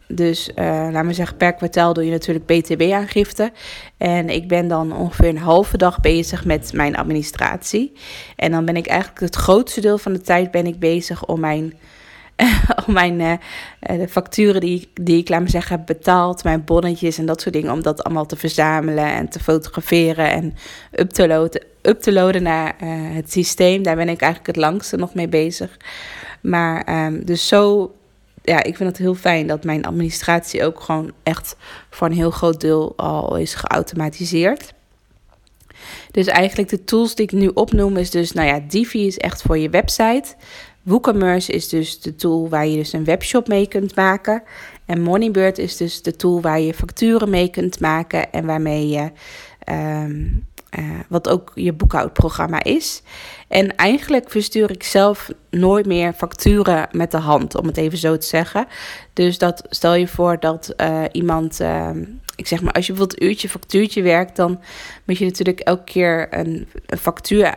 Dus 0.08 0.48
uh, 0.48 0.88
laat 0.92 1.04
me 1.04 1.12
zeggen, 1.12 1.36
per 1.36 1.52
kwartaal 1.52 1.92
doe 1.92 2.04
je 2.04 2.10
natuurlijk 2.10 2.46
BTW-aangifte. 2.46 3.52
En 3.96 4.28
ik 4.28 4.48
ben 4.48 4.68
dan 4.68 4.92
ongeveer 4.92 5.28
een 5.28 5.38
halve 5.38 5.76
dag 5.76 6.00
bezig 6.00 6.44
met 6.44 6.72
mijn 6.72 6.96
administratie. 6.96 7.92
En 8.36 8.50
dan 8.50 8.64
ben 8.64 8.76
ik 8.76 8.86
eigenlijk 8.86 9.20
het 9.20 9.36
grootste 9.36 9.80
deel 9.80 9.98
van 9.98 10.12
de 10.12 10.20
tijd 10.20 10.50
ben 10.50 10.66
ik 10.66 10.78
bezig 10.78 11.26
om 11.26 11.40
mijn 11.40 11.74
al 12.76 12.92
mijn 12.92 13.20
uh, 13.20 13.32
de 13.80 14.08
facturen 14.08 14.60
die, 14.60 14.90
die 14.94 15.18
ik, 15.18 15.28
laat 15.28 15.40
me 15.40 15.48
zeggen, 15.48 15.76
heb 15.76 15.86
betaald, 15.86 16.44
mijn 16.44 16.64
bonnetjes 16.64 17.18
en 17.18 17.26
dat 17.26 17.40
soort 17.40 17.54
dingen, 17.54 17.72
om 17.72 17.82
dat 17.82 18.04
allemaal 18.04 18.26
te 18.26 18.36
verzamelen 18.36 19.12
en 19.12 19.28
te 19.28 19.40
fotograferen 19.40 20.30
en 20.30 20.54
up 20.92 21.10
te 21.10 22.12
loaden, 22.12 22.42
naar 22.42 22.74
het 23.14 23.32
systeem. 23.32 23.82
Daar 23.82 23.96
ben 23.96 24.08
ik 24.08 24.20
eigenlijk 24.20 24.56
het 24.56 24.64
langste 24.64 24.96
nog 24.96 25.14
mee 25.14 25.28
bezig. 25.28 25.76
Maar 26.40 27.06
um, 27.06 27.24
dus 27.24 27.48
zo, 27.48 27.92
ja, 28.46 28.62
ik 28.62 28.76
vind 28.76 28.88
het 28.88 28.98
heel 28.98 29.14
fijn 29.14 29.46
dat 29.46 29.64
mijn 29.64 29.84
administratie 29.84 30.64
ook 30.64 30.80
gewoon 30.80 31.12
echt 31.22 31.56
voor 31.90 32.06
een 32.06 32.12
heel 32.12 32.30
groot 32.30 32.60
deel 32.60 32.92
al 32.96 33.36
is 33.36 33.54
geautomatiseerd. 33.54 34.74
Dus 36.10 36.26
eigenlijk 36.26 36.68
de 36.68 36.84
tools 36.84 37.14
die 37.14 37.24
ik 37.24 37.32
nu 37.32 37.50
opnoem 37.54 37.96
is 37.96 38.10
dus, 38.10 38.32
nou 38.32 38.48
ja, 38.48 38.60
Divi 38.68 39.06
is 39.06 39.16
echt 39.16 39.42
voor 39.42 39.58
je 39.58 39.70
website. 39.70 40.34
WooCommerce 40.82 41.52
is 41.52 41.68
dus 41.68 42.00
de 42.00 42.14
tool 42.14 42.48
waar 42.48 42.66
je 42.66 42.76
dus 42.76 42.92
een 42.92 43.04
webshop 43.04 43.48
mee 43.48 43.68
kunt 43.68 43.94
maken. 43.94 44.42
En 44.84 45.00
Moneybird 45.00 45.58
is 45.58 45.76
dus 45.76 46.02
de 46.02 46.16
tool 46.16 46.40
waar 46.40 46.60
je 46.60 46.74
facturen 46.74 47.30
mee 47.30 47.48
kunt 47.50 47.80
maken 47.80 48.32
en 48.32 48.46
waarmee 48.46 48.88
je, 48.88 49.10
um, 49.72 50.46
uh, 50.78 50.84
wat 51.08 51.28
ook 51.28 51.52
je 51.54 51.72
boekhoudprogramma 51.72 52.62
is. 52.62 53.02
En 53.48 53.76
eigenlijk 53.76 54.30
verstuur 54.30 54.70
ik 54.70 54.82
zelf 54.82 55.30
nooit 55.50 55.86
meer 55.86 56.12
facturen 56.12 56.88
met 56.92 57.10
de 57.10 57.18
hand, 57.18 57.56
om 57.56 57.66
het 57.66 57.76
even 57.76 57.98
zo 57.98 58.18
te 58.18 58.26
zeggen. 58.26 58.66
Dus 59.12 59.38
dat 59.38 59.62
stel 59.68 59.94
je 59.94 60.08
voor 60.08 60.40
dat 60.40 60.74
uh, 60.76 61.02
iemand. 61.12 61.60
Uh, 61.60 61.90
ik 62.36 62.46
zeg 62.46 62.62
maar, 62.62 62.72
als 62.72 62.86
je 62.86 62.92
bijvoorbeeld 62.92 63.22
uurtje 63.22 63.48
factuurtje 63.48 64.02
werkt, 64.02 64.36
dan 64.36 64.60
moet 65.04 65.18
je 65.18 65.24
natuurlijk 65.24 65.60
elke 65.60 65.84
keer 65.84 66.26
een, 66.30 66.68
een 66.86 66.98
factuur 66.98 67.54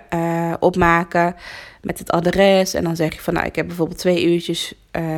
opmaken 0.60 1.36
met 1.82 2.00
het 2.00 2.12
adres. 2.12 2.74
En 2.74 2.84
dan 2.84 2.96
zeg 2.96 3.14
je 3.14 3.22
van, 3.22 3.34
nou, 3.34 3.46
ik 3.46 3.56
heb 3.56 3.68
bijvoorbeeld 3.68 4.00
twee 4.00 4.26
uurtjes 4.26 4.74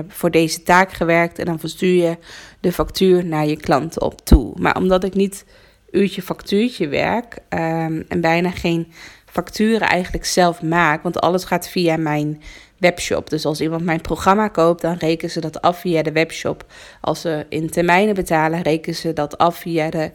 voor 0.08 0.32
deze 0.32 0.64
taak 0.64 0.92
gewerkt. 0.92 1.40
En 1.40 1.46
dan 1.46 1.60
verstuur 1.60 2.04
je 2.04 2.18
de 2.60 2.72
factuur 2.72 3.26
naar 3.26 3.46
je 3.46 3.58
klant 3.58 4.00
op 4.00 4.26
toe. 4.26 4.54
Maar 4.60 4.76
omdat 4.76 5.04
ik 5.04 5.14
niet 5.14 5.46
uurtje 5.92 6.22
factuurtje 6.22 6.88
werk 6.88 7.38
um, 7.50 8.06
en 8.08 8.22
bijna 8.22 8.50
geen 8.50 8.92
facturen 9.26 9.88
eigenlijk 9.88 10.26
zelf 10.26 10.62
maak, 10.62 11.04
want 11.04 11.20
alles 11.22 11.44
gaat 11.44 11.70
via 11.70 11.98
mijn 11.98 12.42
webshop. 12.78 13.30
Dus 13.30 13.46
als 13.46 13.62
iemand 13.62 13.84
mijn 13.84 14.02
programma 14.02 14.48
koopt, 14.48 14.82
dan 14.82 14.96
rekenen 14.96 15.32
ze 15.32 15.40
dat 15.40 15.62
af 15.62 15.80
via 15.80 16.02
de 16.02 16.12
webshop. 16.12 16.66
Als 17.02 17.22
ze 17.22 17.46
in 17.50 17.70
termijnen 17.70 18.16
betalen, 18.16 18.62
rekenen 18.62 18.96
ze 18.96 19.14
dat 19.14 19.38
af 19.38 19.58
via 19.58 19.90
de 19.90 20.12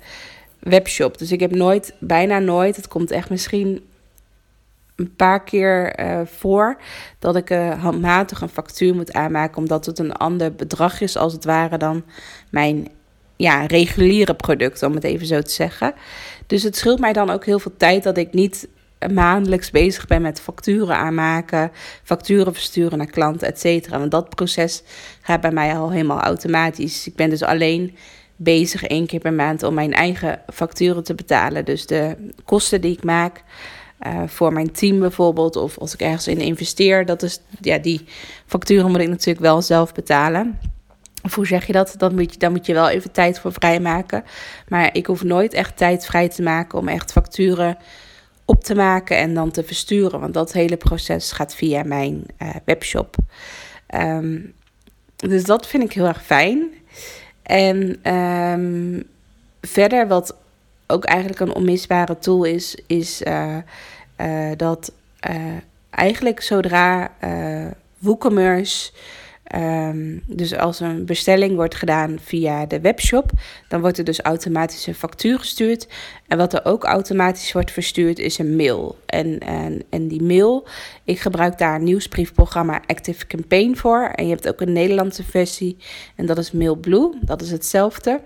webshop. 0.58 1.18
Dus 1.18 1.32
ik 1.32 1.40
heb 1.40 1.54
nooit, 1.54 1.94
bijna 1.98 2.38
nooit, 2.38 2.76
het 2.76 2.88
komt 2.88 3.10
echt 3.10 3.30
misschien 3.30 3.84
een 4.96 5.16
paar 5.16 5.44
keer 5.44 6.00
uh, 6.00 6.20
voor 6.24 6.80
dat 7.18 7.36
ik 7.36 7.50
uh, 7.50 7.82
handmatig 7.82 8.40
een 8.40 8.48
factuur 8.48 8.94
moet 8.94 9.12
aanmaken, 9.12 9.56
omdat 9.56 9.86
het 9.86 9.98
een 9.98 10.12
ander 10.12 10.54
bedrag 10.54 11.00
is 11.00 11.16
als 11.16 11.32
het 11.32 11.44
ware 11.44 11.78
dan 11.78 12.04
mijn 12.50 12.88
ja, 13.36 13.66
reguliere 13.66 14.34
product, 14.34 14.82
om 14.82 14.94
het 14.94 15.04
even 15.04 15.26
zo 15.26 15.42
te 15.42 15.50
zeggen. 15.50 15.94
Dus 16.46 16.62
het 16.62 16.76
scheelt 16.76 16.98
mij 16.98 17.12
dan 17.12 17.30
ook 17.30 17.44
heel 17.44 17.58
veel 17.58 17.76
tijd 17.76 18.02
dat 18.02 18.16
ik 18.16 18.32
niet 18.32 18.68
maandelijks 19.12 19.70
bezig 19.70 20.06
ben 20.06 20.22
met 20.22 20.40
facturen 20.40 20.96
aanmaken, 20.96 21.70
facturen 22.02 22.52
versturen 22.52 22.98
naar 22.98 23.06
klanten, 23.10 23.48
et 23.48 23.60
cetera. 23.60 23.98
Want 23.98 24.10
dat 24.10 24.28
proces 24.28 24.82
gaat 25.20 25.40
bij 25.40 25.50
mij 25.50 25.76
al 25.76 25.90
helemaal 25.90 26.20
automatisch. 26.20 27.06
Ik 27.06 27.14
ben 27.14 27.30
dus 27.30 27.42
alleen 27.42 27.96
bezig 28.36 28.84
één 28.84 29.06
keer 29.06 29.20
per 29.20 29.32
maand 29.32 29.62
om 29.62 29.74
mijn 29.74 29.92
eigen 29.92 30.40
facturen 30.52 31.04
te 31.04 31.14
betalen. 31.14 31.64
Dus 31.64 31.86
de 31.86 32.16
kosten 32.44 32.80
die 32.80 32.92
ik 32.92 33.04
maak 33.04 33.42
uh, 34.06 34.22
voor 34.26 34.52
mijn 34.52 34.72
team 34.72 34.98
bijvoorbeeld, 34.98 35.56
of 35.56 35.78
als 35.78 35.94
ik 35.94 36.00
ergens 36.00 36.26
in 36.26 36.40
investeer, 36.40 37.06
dat 37.06 37.22
is, 37.22 37.40
ja, 37.60 37.78
die 37.78 38.04
facturen 38.46 38.90
moet 38.90 39.00
ik 39.00 39.08
natuurlijk 39.08 39.40
wel 39.40 39.62
zelf 39.62 39.94
betalen. 39.94 40.58
Of 41.22 41.34
hoe 41.34 41.46
zeg 41.46 41.66
je 41.66 41.72
dat? 41.72 41.94
Dan 41.96 42.14
moet 42.14 42.32
je, 42.32 42.38
dan 42.38 42.52
moet 42.52 42.66
je 42.66 42.72
wel 42.72 42.88
even 42.88 43.12
tijd 43.12 43.38
voor 43.38 43.52
vrijmaken. 43.52 44.24
Maar 44.68 44.94
ik 44.94 45.06
hoef 45.06 45.22
nooit 45.22 45.52
echt 45.52 45.76
tijd 45.76 46.06
vrij 46.06 46.28
te 46.28 46.42
maken 46.42 46.78
om 46.78 46.88
echt 46.88 47.12
facturen 47.12 47.78
op 48.44 48.64
te 48.64 48.74
maken 48.74 49.16
en 49.16 49.34
dan 49.34 49.50
te 49.50 49.64
versturen. 49.64 50.20
Want 50.20 50.34
dat 50.34 50.52
hele 50.52 50.76
proces 50.76 51.32
gaat 51.32 51.54
via 51.54 51.82
mijn 51.82 52.24
uh, 52.42 52.48
webshop. 52.64 53.16
Um, 53.94 54.54
dus 55.16 55.44
dat 55.44 55.66
vind 55.66 55.82
ik 55.82 55.92
heel 55.92 56.06
erg 56.06 56.24
fijn. 56.24 56.70
En 57.42 58.12
um, 58.14 59.04
verder, 59.60 60.08
wat 60.08 60.36
ook 60.86 61.04
eigenlijk 61.04 61.40
een 61.40 61.54
onmisbare 61.54 62.18
tool 62.18 62.44
is, 62.44 62.78
is 62.86 63.22
uh, 63.22 63.56
uh, 64.20 64.50
dat 64.56 64.92
eigenlijk 65.90 66.40
zodra 66.40 67.10
WooCommerce 67.98 68.92
Um, 69.54 70.22
dus 70.26 70.56
als 70.56 70.80
een 70.80 71.04
bestelling 71.04 71.54
wordt 71.54 71.74
gedaan 71.74 72.18
via 72.20 72.66
de 72.66 72.80
webshop, 72.80 73.30
dan 73.68 73.80
wordt 73.80 73.98
er 73.98 74.04
dus 74.04 74.20
automatisch 74.20 74.86
een 74.86 74.94
factuur 74.94 75.38
gestuurd. 75.38 75.88
En 76.26 76.38
wat 76.38 76.52
er 76.52 76.64
ook 76.64 76.84
automatisch 76.84 77.52
wordt 77.52 77.70
verstuurd 77.70 78.18
is 78.18 78.38
een 78.38 78.56
mail. 78.56 78.98
En, 79.06 79.38
en, 79.38 79.82
en 79.90 80.08
die 80.08 80.22
mail, 80.22 80.66
ik 81.04 81.18
gebruik 81.18 81.58
daar 81.58 81.80
nieuwsbriefprogramma 81.80 82.82
Active 82.86 83.26
Campaign 83.26 83.74
voor. 83.76 84.10
En 84.14 84.24
je 84.24 84.30
hebt 84.30 84.48
ook 84.48 84.60
een 84.60 84.72
Nederlandse 84.72 85.24
versie 85.24 85.76
en 86.16 86.26
dat 86.26 86.38
is 86.38 86.50
MailBlue. 86.52 87.18
Dat 87.20 87.42
is 87.42 87.50
hetzelfde. 87.50 88.20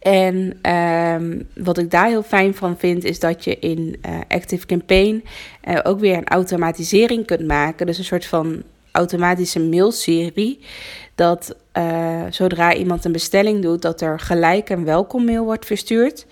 En 0.00 0.70
um, 0.72 1.48
wat 1.54 1.78
ik 1.78 1.90
daar 1.90 2.08
heel 2.08 2.22
fijn 2.22 2.54
van 2.54 2.78
vind, 2.78 3.04
is 3.04 3.20
dat 3.20 3.44
je 3.44 3.58
in 3.58 3.96
uh, 4.06 4.18
Active 4.28 4.66
Campaign 4.66 5.24
uh, 5.68 5.78
ook 5.82 6.00
weer 6.00 6.16
een 6.16 6.28
automatisering 6.28 7.26
kunt 7.26 7.46
maken. 7.46 7.86
Dus 7.86 7.98
een 7.98 8.04
soort 8.04 8.26
van 8.26 8.62
automatische 8.94 9.60
mailserie. 9.60 10.60
Dat 11.14 11.56
uh, 11.78 12.22
zodra 12.30 12.74
iemand 12.74 13.04
een 13.04 13.12
bestelling 13.12 13.62
doet, 13.62 13.82
dat 13.82 14.00
er 14.00 14.20
gelijk 14.20 14.70
een 14.70 14.84
welkommail 14.84 15.44
wordt 15.44 15.66
verstuurd. 15.66 16.26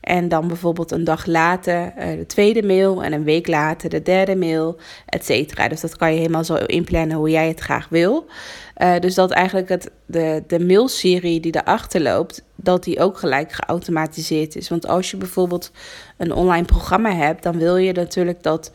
En 0.00 0.28
dan 0.28 0.48
bijvoorbeeld 0.48 0.90
een 0.90 1.04
dag 1.04 1.26
later 1.26 1.92
uh, 1.98 2.18
de 2.18 2.26
tweede 2.26 2.62
mail 2.62 3.02
en 3.02 3.12
een 3.12 3.24
week 3.24 3.46
later 3.46 3.90
de 3.90 4.02
derde 4.02 4.36
mail, 4.36 4.76
et 5.06 5.24
cetera. 5.24 5.68
Dus 5.68 5.80
dat 5.80 5.96
kan 5.96 6.12
je 6.12 6.18
helemaal 6.18 6.44
zo 6.44 6.54
inplannen 6.54 7.16
hoe 7.16 7.30
jij 7.30 7.48
het 7.48 7.60
graag 7.60 7.88
wil. 7.88 8.26
Uh, 8.82 8.98
dus 8.98 9.14
dat 9.14 9.30
eigenlijk 9.30 9.68
het, 9.68 9.90
de, 10.06 10.42
de 10.46 10.60
mailserie 10.64 11.40
die 11.40 11.56
erachter 11.56 12.00
loopt, 12.00 12.44
dat 12.54 12.84
die 12.84 13.00
ook 13.00 13.18
gelijk 13.18 13.52
geautomatiseerd 13.52 14.56
is. 14.56 14.68
Want 14.68 14.86
als 14.86 15.10
je 15.10 15.16
bijvoorbeeld 15.16 15.70
een 16.16 16.32
online 16.32 16.66
programma 16.66 17.14
hebt, 17.14 17.42
dan 17.42 17.58
wil 17.58 17.76
je 17.76 17.92
natuurlijk 17.92 18.42
dat 18.42 18.72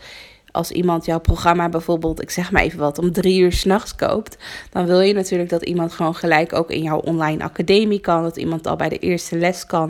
als 0.52 0.72
iemand 0.72 1.06
jouw 1.06 1.20
programma 1.20 1.70
bijvoorbeeld, 1.70 2.22
ik 2.22 2.30
zeg 2.30 2.52
maar 2.52 2.62
even 2.62 2.80
wat, 2.80 2.98
om 2.98 3.12
drie 3.12 3.40
uur 3.40 3.52
s'nachts 3.52 3.96
koopt, 3.96 4.38
dan 4.70 4.86
wil 4.86 5.00
je 5.00 5.14
natuurlijk 5.14 5.50
dat 5.50 5.64
iemand 5.64 5.92
gewoon 5.94 6.16
gelijk 6.16 6.54
ook 6.54 6.72
in 6.72 6.82
jouw 6.82 7.00
online 7.00 7.44
academie 7.44 8.00
kan, 8.00 8.24
dat 8.24 8.38
iemand 8.38 8.68
al 8.68 8.76
bij 8.76 8.90
de 8.90 8.98
eerste 8.98 9.38
les 9.38 9.66
kan 9.66 9.90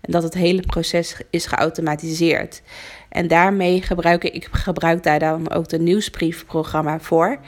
en 0.00 0.12
dat 0.12 0.22
het 0.22 0.34
hele 0.34 0.62
proces 0.62 1.16
is 1.30 1.46
geautomatiseerd. 1.46 2.62
En 3.08 3.28
daarmee 3.28 3.82
gebruik 3.82 4.24
ik, 4.24 4.34
ik 4.34 4.48
gebruik 4.50 5.02
daar 5.02 5.18
dan 5.18 5.50
ook 5.50 5.68
de 5.68 5.78
nieuwsbriefprogramma 5.78 7.00
voor, 7.00 7.38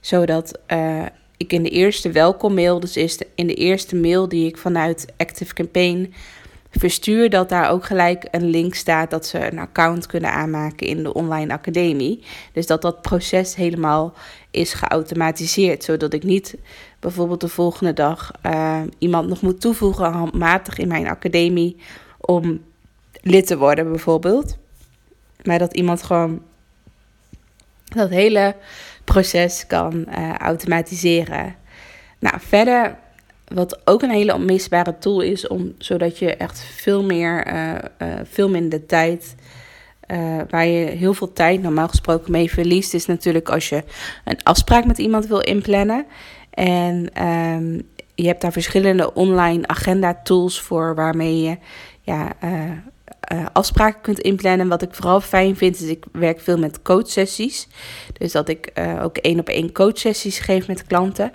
zodat 0.00 0.58
uh, 0.72 1.02
ik 1.36 1.52
in 1.52 1.62
de 1.62 1.70
eerste 1.70 2.10
welkommail, 2.10 2.80
dus 2.80 2.96
in 3.34 3.46
de 3.46 3.54
eerste 3.54 3.96
mail 3.96 4.28
die 4.28 4.46
ik 4.46 4.56
vanuit 4.56 5.06
Active 5.16 5.54
Campaign 5.54 6.14
verstuur 6.70 7.30
dat 7.30 7.48
daar 7.48 7.70
ook 7.70 7.84
gelijk 7.84 8.28
een 8.30 8.44
link 8.44 8.74
staat 8.74 9.10
dat 9.10 9.26
ze 9.26 9.50
een 9.50 9.58
account 9.58 10.06
kunnen 10.06 10.32
aanmaken 10.32 10.86
in 10.86 11.02
de 11.02 11.14
online 11.14 11.52
academie. 11.52 12.24
Dus 12.52 12.66
dat 12.66 12.82
dat 12.82 13.02
proces 13.02 13.54
helemaal 13.54 14.14
is 14.50 14.72
geautomatiseerd, 14.72 15.84
zodat 15.84 16.12
ik 16.12 16.22
niet 16.22 16.56
bijvoorbeeld 17.00 17.40
de 17.40 17.48
volgende 17.48 17.92
dag 17.92 18.30
uh, 18.46 18.80
iemand 18.98 19.28
nog 19.28 19.40
moet 19.40 19.60
toevoegen 19.60 20.12
handmatig 20.12 20.78
in 20.78 20.88
mijn 20.88 21.08
academie 21.08 21.76
om 22.20 22.60
lid 23.22 23.46
te 23.46 23.58
worden 23.58 23.90
bijvoorbeeld. 23.90 24.56
Maar 25.42 25.58
dat 25.58 25.74
iemand 25.74 26.02
gewoon 26.02 26.42
dat 27.84 28.10
hele 28.10 28.56
proces 29.04 29.66
kan 29.66 30.06
uh, 30.08 30.34
automatiseren. 30.34 31.56
Nou, 32.18 32.36
verder 32.40 32.98
wat 33.54 33.80
ook 33.84 34.02
een 34.02 34.10
hele 34.10 34.34
onmisbare 34.34 34.98
tool 34.98 35.20
is, 35.20 35.46
om, 35.46 35.74
zodat 35.78 36.18
je 36.18 36.36
echt 36.36 36.60
veel 36.60 37.02
meer, 37.02 37.52
uh, 37.52 37.74
uh, 37.74 38.14
veel 38.24 38.48
minder 38.48 38.86
tijd, 38.86 39.34
uh, 40.06 40.40
waar 40.50 40.66
je 40.66 40.86
heel 40.86 41.14
veel 41.14 41.32
tijd 41.32 41.62
normaal 41.62 41.88
gesproken 41.88 42.32
mee 42.32 42.50
verliest, 42.50 42.94
is 42.94 43.06
natuurlijk 43.06 43.48
als 43.48 43.68
je 43.68 43.84
een 44.24 44.42
afspraak 44.42 44.84
met 44.84 44.98
iemand 44.98 45.26
wil 45.26 45.40
inplannen. 45.40 46.06
En 46.50 47.24
um, 47.26 47.82
je 48.14 48.26
hebt 48.26 48.40
daar 48.40 48.52
verschillende 48.52 49.14
online 49.14 49.66
agenda 49.66 50.20
tools 50.22 50.60
voor 50.60 50.94
waarmee 50.94 51.42
je 51.42 51.56
ja, 52.00 52.32
afspraken 53.52 54.00
kunt 54.00 54.18
inplannen. 54.18 54.68
Wat 54.68 54.82
ik 54.82 54.94
vooral 54.94 55.20
fijn 55.20 55.56
vind, 55.56 55.80
is 55.80 55.88
ik 55.88 56.04
werk 56.12 56.40
veel 56.40 56.58
met 56.58 56.82
coachsessies. 56.82 57.68
Dus 58.12 58.32
dat 58.32 58.48
ik 58.48 58.72
ook 59.02 59.16
één 59.16 59.38
op 59.38 59.48
één 59.48 59.72
coachsessies 59.72 60.38
geef 60.38 60.66
met 60.66 60.86
klanten. 60.86 61.32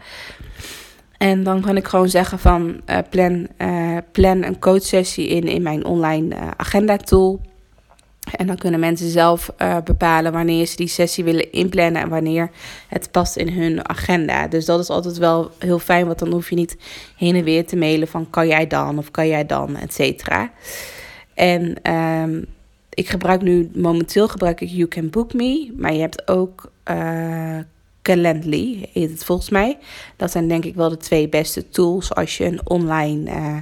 En 1.17 1.43
dan 1.43 1.61
kan 1.61 1.77
ik 1.77 1.87
gewoon 1.87 2.09
zeggen 2.09 2.39
van 2.39 2.81
uh, 2.89 2.97
plan, 3.09 3.47
uh, 3.57 3.97
plan 4.11 4.43
een 4.43 4.59
coachsessie 4.59 5.27
in 5.27 5.43
in 5.43 5.61
mijn 5.61 5.85
online 5.85 6.35
uh, 6.35 6.47
agenda 6.57 6.97
tool. 6.97 7.41
En 8.35 8.47
dan 8.47 8.57
kunnen 8.57 8.79
mensen 8.79 9.09
zelf 9.09 9.51
bepalen 9.83 10.31
wanneer 10.31 10.65
ze 10.65 10.75
die 10.75 10.87
sessie 10.87 11.23
willen 11.23 11.51
inplannen 11.51 12.01
en 12.01 12.09
wanneer 12.09 12.49
het 12.87 13.11
past 13.11 13.35
in 13.35 13.49
hun 13.49 13.89
agenda. 13.89 14.47
Dus 14.47 14.65
dat 14.65 14.79
is 14.79 14.89
altijd 14.89 15.17
wel 15.17 15.51
heel 15.59 15.79
fijn, 15.79 16.05
want 16.05 16.19
dan 16.19 16.31
hoef 16.31 16.49
je 16.49 16.55
niet 16.55 16.77
heen 17.17 17.35
en 17.35 17.43
weer 17.43 17.65
te 17.65 17.75
mailen 17.75 18.07
van 18.07 18.29
kan 18.29 18.47
jij 18.47 18.67
dan 18.67 18.97
of 18.97 19.11
kan 19.11 19.27
jij 19.27 19.45
dan, 19.45 19.75
et 19.75 19.93
cetera. 19.93 20.51
En 21.33 21.91
um, 21.93 22.45
ik 22.89 23.09
gebruik 23.09 23.41
nu, 23.41 23.69
momenteel 23.73 24.27
gebruik 24.27 24.61
ik 24.61 24.69
You 24.69 24.87
Can 24.87 25.09
Book 25.09 25.33
Me, 25.33 25.73
maar 25.77 25.93
je 25.93 26.01
hebt 26.01 26.27
ook 26.27 26.71
Calendly, 28.03 28.89
heet 28.93 29.09
het 29.09 29.23
volgens 29.23 29.49
mij. 29.49 29.77
Dat 30.15 30.31
zijn 30.31 30.47
denk 30.47 30.65
ik 30.65 30.75
wel 30.75 30.89
de 30.89 30.97
twee 30.97 31.29
beste 31.29 31.69
tools 31.69 32.15
als 32.15 32.37
je 32.37 32.45
een 32.45 32.61
online, 32.63 33.31
uh, 33.31 33.57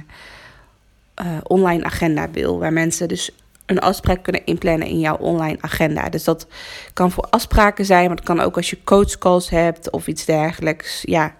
uh, 1.26 1.38
online 1.42 1.84
agenda 1.84 2.30
wil, 2.30 2.58
waar 2.58 2.72
mensen 2.72 3.08
dus 3.08 3.30
een 3.66 3.80
afspraak 3.80 4.22
kunnen 4.22 4.44
inplannen 4.44 4.88
in 4.88 4.98
jouw 4.98 5.16
online 5.16 5.58
agenda. 5.60 6.08
Dus 6.08 6.24
dat 6.24 6.46
kan 6.92 7.10
voor 7.10 7.26
afspraken 7.30 7.84
zijn, 7.84 8.06
maar 8.06 8.16
het 8.16 8.24
kan 8.24 8.40
ook 8.40 8.56
als 8.56 8.70
je 8.70 8.84
coachcalls 8.84 9.50
hebt 9.50 9.90
of 9.90 10.06
iets 10.06 10.24
dergelijks. 10.24 11.02
Ja, 11.02 11.34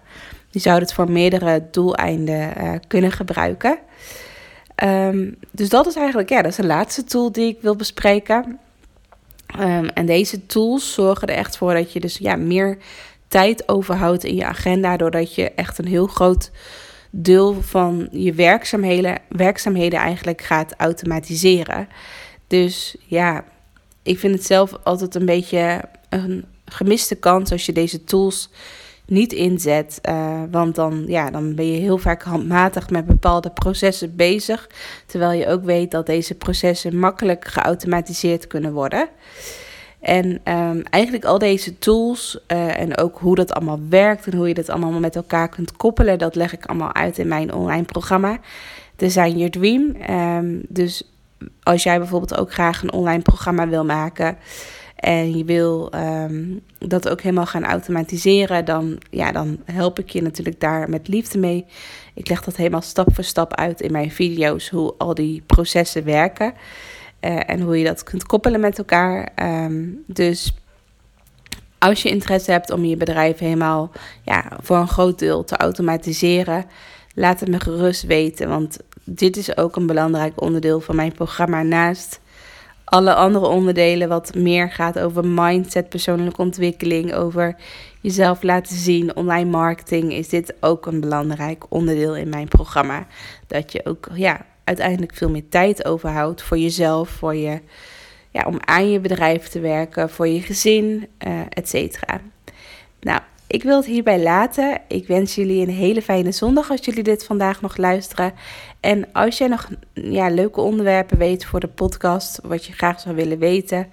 je 0.49 0.59
zou 0.59 0.79
het 0.79 0.93
voor 0.93 1.11
meerdere 1.11 1.67
doeleinden 1.71 2.53
uh, 2.57 2.73
kunnen 2.87 3.11
gebruiken. 3.11 3.77
Um, 4.83 5.35
dus 5.51 5.69
dat 5.69 5.87
is 5.87 5.95
eigenlijk, 5.95 6.29
ja, 6.29 6.41
dat 6.41 6.51
is 6.51 6.57
de 6.57 6.65
laatste 6.65 7.03
tool 7.03 7.31
die 7.31 7.47
ik 7.47 7.61
wil 7.61 7.75
bespreken. 7.75 8.59
Um, 9.59 9.87
en 9.87 10.05
deze 10.05 10.45
tools 10.45 10.93
zorgen 10.93 11.27
er 11.27 11.35
echt 11.35 11.57
voor 11.57 11.73
dat 11.73 11.93
je 11.93 11.99
dus 11.99 12.17
ja, 12.17 12.35
meer 12.35 12.77
tijd 13.27 13.69
overhoudt 13.69 14.23
in 14.23 14.35
je 14.35 14.45
agenda, 14.45 14.97
doordat 14.97 15.35
je 15.35 15.51
echt 15.51 15.77
een 15.77 15.87
heel 15.87 16.07
groot 16.07 16.51
deel 17.09 17.61
van 17.61 18.07
je 18.11 18.33
werkzaamheden, 18.33 19.17
werkzaamheden 19.29 19.99
eigenlijk 19.99 20.41
gaat 20.41 20.73
automatiseren. 20.77 21.87
Dus 22.47 22.95
ja, 23.05 23.43
ik 24.03 24.19
vind 24.19 24.35
het 24.35 24.45
zelf 24.45 24.73
altijd 24.83 25.15
een 25.15 25.25
beetje 25.25 25.81
een 26.09 26.45
gemiste 26.65 27.15
kans 27.15 27.51
als 27.51 27.65
je 27.65 27.71
deze 27.71 28.03
tools 28.03 28.49
niet 29.05 29.33
inzet. 29.33 29.99
Uh, 30.09 30.41
want 30.51 30.75
dan, 30.75 31.03
ja, 31.07 31.31
dan 31.31 31.55
ben 31.55 31.71
je 31.71 31.79
heel 31.79 31.97
vaak 31.97 32.23
handmatig 32.23 32.89
met 32.89 33.05
bepaalde 33.05 33.49
processen 33.49 34.15
bezig. 34.15 34.69
Terwijl 35.05 35.39
je 35.39 35.47
ook 35.47 35.63
weet 35.63 35.91
dat 35.91 36.05
deze 36.05 36.35
processen 36.35 36.99
makkelijk 36.99 37.47
geautomatiseerd 37.47 38.47
kunnen 38.47 38.73
worden. 38.73 39.07
En 39.99 40.25
um, 40.53 40.83
eigenlijk 40.89 41.25
al 41.25 41.37
deze 41.37 41.79
tools 41.79 42.39
uh, 42.47 42.79
en 42.79 42.97
ook 42.97 43.17
hoe 43.19 43.35
dat 43.35 43.53
allemaal 43.53 43.79
werkt 43.89 44.27
en 44.27 44.37
hoe 44.37 44.47
je 44.47 44.53
dat 44.53 44.69
allemaal 44.69 44.99
met 44.99 45.15
elkaar 45.15 45.49
kunt 45.49 45.77
koppelen, 45.77 46.19
dat 46.19 46.35
leg 46.35 46.53
ik 46.53 46.65
allemaal 46.65 46.93
uit 46.93 47.17
in 47.17 47.27
mijn 47.27 47.53
online 47.53 47.83
programma 47.83 48.39
Design 48.95 49.37
Your 49.37 49.51
Dream. 49.51 49.95
Um, 50.09 50.61
dus 50.67 51.13
als 51.63 51.83
jij 51.83 51.97
bijvoorbeeld 51.97 52.37
ook 52.37 52.53
graag 52.53 52.81
een 52.81 52.93
online 52.93 53.21
programma 53.21 53.67
wil 53.67 53.85
maken 53.85 54.37
en 55.03 55.37
je 55.37 55.43
wil 55.43 55.93
um, 55.95 56.61
dat 56.77 57.09
ook 57.09 57.21
helemaal 57.21 57.45
gaan 57.45 57.63
automatiseren, 57.65 58.65
dan, 58.65 58.97
ja, 59.09 59.31
dan 59.31 59.59
help 59.65 59.99
ik 59.99 60.09
je 60.09 60.21
natuurlijk 60.21 60.59
daar 60.59 60.89
met 60.89 61.07
liefde 61.07 61.37
mee. 61.37 61.65
Ik 62.13 62.29
leg 62.29 62.43
dat 62.43 62.55
helemaal 62.55 62.81
stap 62.81 63.07
voor 63.13 63.23
stap 63.23 63.55
uit 63.55 63.81
in 63.81 63.91
mijn 63.91 64.11
video's, 64.11 64.69
hoe 64.69 64.93
al 64.97 65.13
die 65.13 65.43
processen 65.45 66.03
werken. 66.03 66.53
Uh, 67.21 67.49
en 67.49 67.61
hoe 67.61 67.77
je 67.77 67.85
dat 67.85 68.03
kunt 68.03 68.25
koppelen 68.25 68.59
met 68.59 68.77
elkaar. 68.77 69.29
Um, 69.65 70.03
dus 70.07 70.53
als 71.79 72.01
je 72.01 72.09
interesse 72.09 72.51
hebt 72.51 72.71
om 72.71 72.85
je 72.85 72.97
bedrijf 72.97 73.37
helemaal 73.37 73.91
ja, 74.23 74.57
voor 74.61 74.77
een 74.77 74.87
groot 74.87 75.19
deel 75.19 75.43
te 75.43 75.57
automatiseren, 75.57 76.65
laat 77.15 77.39
het 77.39 77.49
me 77.49 77.59
gerust 77.59 78.03
weten. 78.03 78.49
Want 78.49 78.77
dit 79.03 79.37
is 79.37 79.57
ook 79.57 79.75
een 79.75 79.87
belangrijk 79.87 80.41
onderdeel 80.41 80.79
van 80.79 80.95
mijn 80.95 81.11
programma. 81.11 81.61
Naast 81.61 82.19
alle 82.93 83.13
andere 83.13 83.47
onderdelen, 83.47 84.07
wat 84.07 84.35
meer 84.35 84.71
gaat 84.71 84.99
over 84.99 85.25
mindset, 85.25 85.89
persoonlijke 85.89 86.41
ontwikkeling, 86.41 87.13
over 87.13 87.55
jezelf 88.01 88.43
laten 88.43 88.75
zien, 88.75 89.15
online 89.15 89.49
marketing, 89.49 90.13
is 90.13 90.29
dit 90.29 90.53
ook 90.59 90.85
een 90.85 90.99
belangrijk 90.99 91.65
onderdeel 91.69 92.15
in 92.15 92.29
mijn 92.29 92.47
programma. 92.47 93.07
Dat 93.47 93.71
je 93.71 93.85
ook 93.85 94.07
ja, 94.13 94.45
uiteindelijk 94.63 95.13
veel 95.15 95.29
meer 95.29 95.49
tijd 95.49 95.85
overhoudt 95.85 96.41
voor 96.41 96.57
jezelf, 96.57 97.09
voor 97.09 97.35
je, 97.35 97.61
ja, 98.29 98.43
om 98.45 98.57
aan 98.59 98.91
je 98.91 98.99
bedrijf 98.99 99.47
te 99.47 99.59
werken, 99.59 100.09
voor 100.09 100.27
je 100.27 100.41
gezin, 100.41 101.07
uh, 101.27 101.39
et 101.49 101.69
cetera. 101.69 102.21
Ik 103.47 103.63
wil 103.63 103.75
het 103.75 103.85
hierbij 103.85 104.23
laten. 104.23 104.81
Ik 104.87 105.07
wens 105.07 105.35
jullie 105.35 105.61
een 105.61 105.73
hele 105.73 106.01
fijne 106.01 106.31
zondag 106.31 106.71
als 106.71 106.85
jullie 106.85 107.03
dit 107.03 107.25
vandaag 107.25 107.61
nog 107.61 107.77
luisteren. 107.77 108.33
En 108.79 109.13
als 109.13 109.37
jij 109.37 109.47
nog 109.47 109.69
ja, 109.93 110.29
leuke 110.29 110.61
onderwerpen 110.61 111.17
weet 111.17 111.45
voor 111.45 111.59
de 111.59 111.67
podcast, 111.67 112.39
wat 112.43 112.65
je 112.65 112.73
graag 112.73 112.99
zou 112.99 113.15
willen 113.15 113.39
weten, 113.39 113.87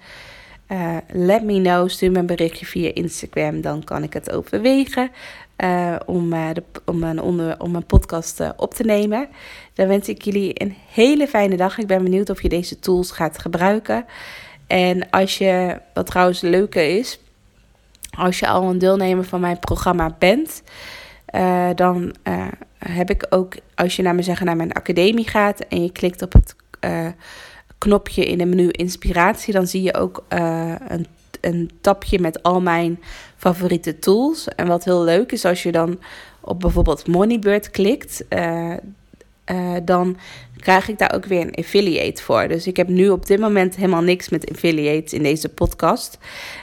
uh, 0.71 0.97
let 1.07 1.43
me 1.43 1.61
know. 1.61 1.89
Stuur 1.89 2.11
me 2.11 2.19
een 2.19 2.25
berichtje 2.25 2.65
via 2.65 2.91
Instagram, 2.93 3.61
dan 3.61 3.83
kan 3.83 4.03
ik 4.03 4.13
het 4.13 4.31
overwegen. 4.31 5.11
Uh, 5.57 5.95
om, 6.05 6.29
de, 6.29 6.63
om, 6.85 7.03
een 7.03 7.21
onder, 7.21 7.59
om 7.59 7.75
een 7.75 7.85
podcast 7.85 8.43
op 8.57 8.73
te 8.73 8.83
nemen. 8.83 9.27
Dan 9.73 9.87
wens 9.87 10.09
ik 10.09 10.21
jullie 10.21 10.61
een 10.61 10.75
hele 10.89 11.27
fijne 11.27 11.57
dag. 11.57 11.77
Ik 11.77 11.87
ben 11.87 12.03
benieuwd 12.03 12.29
of 12.29 12.41
je 12.41 12.49
deze 12.49 12.79
tools 12.79 13.11
gaat 13.11 13.39
gebruiken. 13.39 14.05
En 14.67 15.09
als 15.09 15.37
je, 15.37 15.79
wat 15.93 16.05
trouwens 16.05 16.41
leuke 16.41 16.97
is, 16.97 17.19
als 18.17 18.39
je 18.39 18.47
al 18.47 18.69
een 18.69 18.77
deelnemer 18.77 19.23
van 19.23 19.39
mijn 19.39 19.59
programma 19.59 20.15
bent, 20.19 20.63
dan 21.75 22.15
heb 22.77 23.09
ik 23.09 23.25
ook, 23.29 23.55
als 23.75 23.95
je 23.95 24.01
naar 24.01 24.15
me 24.15 24.21
zeggen 24.21 24.45
naar 24.45 24.55
mijn 24.55 24.71
academie 24.71 25.29
gaat 25.29 25.59
en 25.59 25.83
je 25.83 25.91
klikt 25.91 26.21
op 26.21 26.33
het 26.33 26.55
knopje 27.77 28.25
in 28.25 28.37
de 28.37 28.45
menu 28.45 28.69
inspiratie, 28.69 29.53
dan 29.53 29.67
zie 29.67 29.81
je 29.81 29.93
ook 29.93 30.23
een 30.29 31.07
een 31.41 31.71
tapje 31.81 32.19
met 32.19 32.43
al 32.43 32.61
mijn 32.61 32.99
favoriete 33.37 33.99
tools. 33.99 34.47
En 34.47 34.67
wat 34.67 34.83
heel 34.83 35.03
leuk 35.03 35.31
is 35.31 35.45
als 35.45 35.63
je 35.63 35.71
dan 35.71 35.99
op 36.41 36.59
bijvoorbeeld 36.59 37.07
Moneybird 37.07 37.71
klikt, 37.71 38.25
uh, 39.51 39.75
dan 39.83 40.17
krijg 40.59 40.89
ik 40.89 40.97
daar 40.97 41.13
ook 41.15 41.25
weer 41.25 41.41
een 41.41 41.55
affiliate 41.55 42.23
voor. 42.23 42.47
Dus 42.47 42.67
ik 42.67 42.77
heb 42.77 42.87
nu 42.87 43.09
op 43.09 43.25
dit 43.25 43.39
moment 43.39 43.75
helemaal 43.75 44.01
niks 44.01 44.29
met 44.29 44.51
affiliates 44.51 45.13
in 45.13 45.23
deze 45.23 45.49
podcast. 45.49 46.17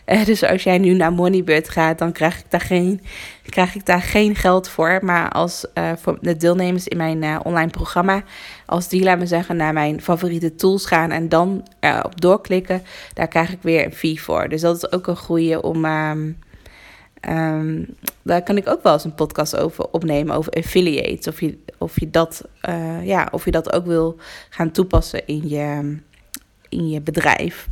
Uh, 0.07 0.25
dus 0.25 0.45
als 0.45 0.63
jij 0.63 0.79
nu 0.79 0.95
naar 0.95 1.13
Moneybird 1.13 1.69
gaat, 1.69 1.99
dan 1.99 2.13
krijg 2.13 2.39
ik 2.39 2.45
daar 2.49 2.61
geen, 2.61 3.01
krijg 3.51 3.75
ik 3.75 3.87
daar 3.87 4.03
geen 4.03 4.35
geld 4.35 4.69
voor. 4.69 4.99
Maar 5.03 5.31
als 5.31 5.67
uh, 5.75 5.91
voor 5.97 6.19
de 6.21 6.37
deelnemers 6.37 6.89
in 6.89 6.97
mijn 6.97 7.45
online 7.45 7.71
programma, 7.71 8.23
als 8.67 8.89
die, 8.89 9.03
laat 9.03 9.19
me 9.19 9.27
zeggen, 9.27 9.57
naar 9.57 9.73
mijn 9.73 10.03
favoriete 10.03 10.55
tools 10.55 10.87
gaan 10.87 11.11
en 11.11 11.29
dan 11.29 11.69
op 12.03 12.21
doorklikken, 12.21 12.83
daar 13.15 13.29
krijg 13.29 13.53
ik 13.53 13.59
weer 13.63 13.85
een 13.85 13.93
fee 13.93 14.23
voor. 14.23 14.49
Dus 14.49 14.61
dat 14.61 14.77
is 14.77 14.93
ook 14.93 15.07
een 15.07 15.17
goede 15.17 15.63
om. 15.63 15.87
Um, 17.29 17.87
daar 18.23 18.43
kan 18.43 18.57
ik 18.57 18.69
ook 18.69 18.83
wel 18.83 18.93
eens 18.93 19.05
een 19.05 19.15
podcast 19.15 19.57
over 19.57 19.91
opnemen, 19.91 20.37
over 20.37 20.53
affiliates. 20.53 21.29
Of 21.29 21.41
je, 21.41 21.59
of 21.79 22.01
je, 22.01 22.11
dat, 22.11 22.45
uh, 22.69 23.07
ja, 23.07 23.29
of 23.31 23.45
je 23.45 23.51
dat 23.51 23.73
ook 23.73 23.87
wil 23.87 24.17
gaan 24.51 24.71
toepassen 24.71 25.27
in 25.27 25.49
je, 25.49 25.97
in 26.69 26.89
je 26.89 27.01
bedrijf. 27.01 27.69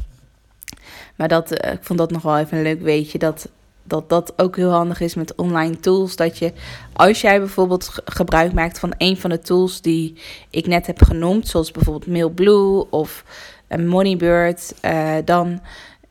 Maar 1.17 1.29
dat, 1.29 1.65
uh, 1.65 1.73
ik 1.73 1.85
vond 1.85 1.99
dat 1.99 2.11
nog 2.11 2.23
wel 2.23 2.39
even 2.39 2.57
een 2.57 2.63
leuk 2.63 2.83
weetje. 2.83 3.19
Dat, 3.19 3.49
dat 3.83 4.09
dat 4.09 4.33
ook 4.37 4.57
heel 4.57 4.71
handig 4.71 5.01
is 5.01 5.15
met 5.15 5.35
online 5.35 5.81
tools. 5.81 6.17
Dat 6.17 6.39
je, 6.39 6.53
als 6.93 7.21
jij 7.21 7.39
bijvoorbeeld 7.39 7.91
gebruik 8.05 8.53
maakt 8.53 8.79
van 8.79 8.95
een 8.99 9.17
van 9.17 9.31
de 9.31 9.39
tools 9.39 9.81
die 9.81 10.15
ik 10.51 10.67
net 10.67 10.87
heb 10.87 11.03
genoemd, 11.03 11.49
zoals 11.49 11.71
bijvoorbeeld 11.71 12.13
Mailblue 12.13 12.91
of 12.91 13.25
Moneybird, 13.69 14.75
uh, 14.85 15.15
dan 15.25 15.61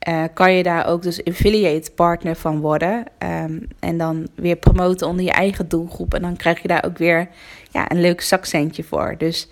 uh, 0.08 0.24
kan 0.34 0.54
je 0.54 0.63
daar 0.63 0.88
ook 0.88 1.02
dus 1.02 1.24
affiliate 1.24 1.91
partner 1.91 2.36
van 2.36 2.60
worden. 2.60 3.04
Um, 3.20 3.68
en 3.80 3.98
dan 3.98 4.28
weer 4.36 4.56
promoten 4.56 5.08
onder 5.08 5.26
je 5.26 5.32
eigen 5.32 5.68
doelgroep. 5.68 6.13
En 6.13 6.22
dan 6.22 6.36
krijg 6.36 6.62
je 6.62 6.68
daar 6.68 6.86
ook 6.86 6.98
weer 6.98 7.28
ja, 7.72 7.91
een 7.91 8.02
leuk 8.02 8.22
zakcentje 8.22 8.84
voor. 8.84 9.15
Dus 9.18 9.50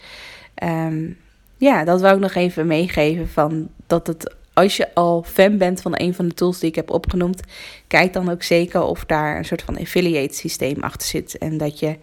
um, 0.63 1.17
ja, 1.57 1.83
dat 1.83 2.01
wou 2.01 2.15
ik 2.15 2.21
nog 2.21 2.33
even 2.33 2.67
meegeven. 2.67 3.29
Van 3.29 3.69
dat 3.87 4.07
het, 4.07 4.35
als 4.53 4.77
je 4.77 4.93
al 4.93 5.23
fan 5.23 5.57
bent 5.57 5.81
van 5.81 5.91
een 5.95 6.13
van 6.13 6.27
de 6.27 6.33
tools 6.33 6.59
die 6.59 6.69
ik 6.69 6.75
heb 6.75 6.89
opgenoemd, 6.89 7.41
kijk 7.87 8.13
dan 8.13 8.29
ook 8.29 8.43
zeker 8.43 8.81
of 8.81 9.05
daar 9.05 9.37
een 9.37 9.45
soort 9.45 9.61
van 9.61 9.79
affiliate 9.79 10.35
systeem 10.35 10.83
achter 10.83 11.07
zit. 11.07 11.37
En 11.37 11.57
dat 11.57 11.79
je, 11.79 11.97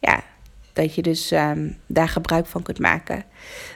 ja, 0.00 0.22
dat 0.72 0.94
je 0.94 1.02
dus 1.02 1.30
um, 1.30 1.76
daar 1.86 2.08
gebruik 2.08 2.46
van 2.46 2.62
kunt 2.62 2.78
maken. 2.78 3.24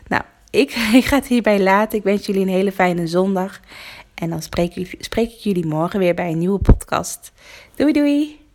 Nou, 0.08 0.22
ik 1.00 1.04
ga 1.04 1.16
het 1.16 1.26
hierbij 1.26 1.60
laten. 1.60 1.98
Ik 1.98 2.04
wens 2.04 2.26
jullie 2.26 2.42
een 2.42 2.48
hele 2.48 2.72
fijne 2.72 3.06
zondag. 3.06 3.60
En 4.16 4.30
dan 4.30 4.42
spreek 4.42 4.74
ik, 4.74 4.96
spreek 4.98 5.32
ik 5.32 5.38
jullie 5.38 5.66
morgen 5.66 5.98
weer 5.98 6.14
bij 6.14 6.30
een 6.30 6.38
nieuwe 6.38 6.58
podcast. 6.58 7.32
Doei 7.74 7.92
doei! 7.92 8.45